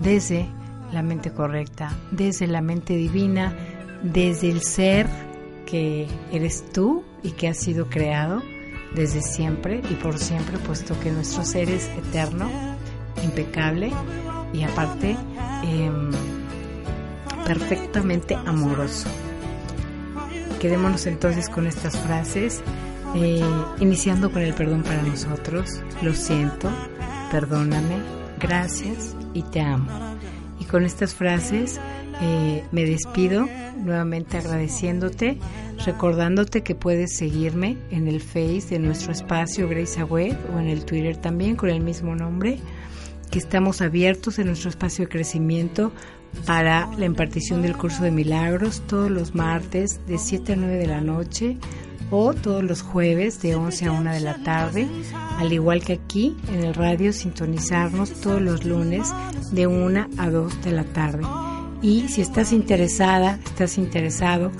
[0.00, 0.46] desde
[0.92, 3.54] la mente correcta, desde la mente divina,
[4.02, 5.06] desde el ser
[5.66, 8.42] que eres tú y que has sido creado
[8.94, 12.50] desde siempre y por siempre, puesto que nuestro ser es eterno,
[13.22, 13.92] impecable
[14.52, 15.16] y aparte
[15.64, 16.10] em,
[17.44, 19.08] perfectamente amoroso.
[20.60, 22.62] Quedémonos entonces con estas frases,
[23.14, 23.40] eh,
[23.80, 25.80] iniciando con el perdón para nosotros.
[26.02, 26.68] Lo siento,
[27.30, 27.96] perdóname,
[28.40, 29.88] gracias y te amo.
[30.58, 31.80] Y con estas frases
[32.20, 35.38] eh, me despido nuevamente agradeciéndote,
[35.84, 40.84] recordándote que puedes seguirme en el Face de nuestro espacio Grace Web o en el
[40.84, 42.58] Twitter también con el mismo nombre,
[43.30, 45.92] que estamos abiertos en nuestro espacio de crecimiento
[46.46, 50.86] para la impartición del curso de milagros todos los martes de 7 a 9 de
[50.86, 51.56] la noche
[52.10, 54.88] o todos los jueves de 11 a 1 de la tarde,
[55.38, 59.12] al igual que aquí en el radio sintonizarnos todos los lunes
[59.52, 61.24] de 1 a 2 de la tarde.
[61.82, 64.50] Y si estás interesada, estás interesado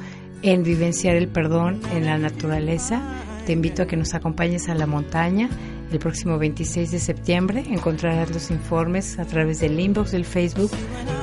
[0.42, 3.02] en vivenciar el perdón en la naturaleza,
[3.46, 5.48] te invito a que nos acompañes a la montaña
[5.92, 10.70] el próximo 26 de septiembre encontrarás los informes a través del inbox del Facebook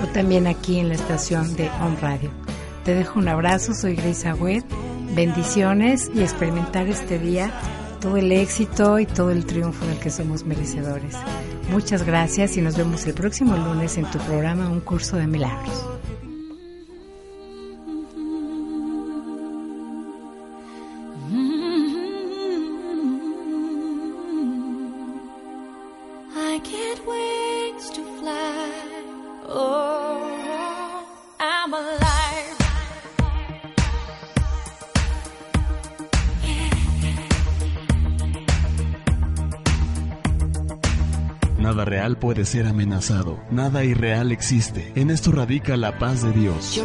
[0.04, 2.32] o también aquí en la estación de On Radio.
[2.84, 4.64] Te dejo un abrazo, soy Grace Agüed.
[5.16, 7.52] Bendiciones y experimentar este día
[8.02, 11.16] todo el éxito y todo el triunfo del que somos merecedores.
[11.72, 15.95] Muchas gracias y nos vemos el próximo lunes en tu programa Un Curso de Milagros.
[42.44, 43.40] Ser amenazado.
[43.50, 44.92] Nada irreal existe.
[44.96, 46.78] En esto radica la paz de Dios.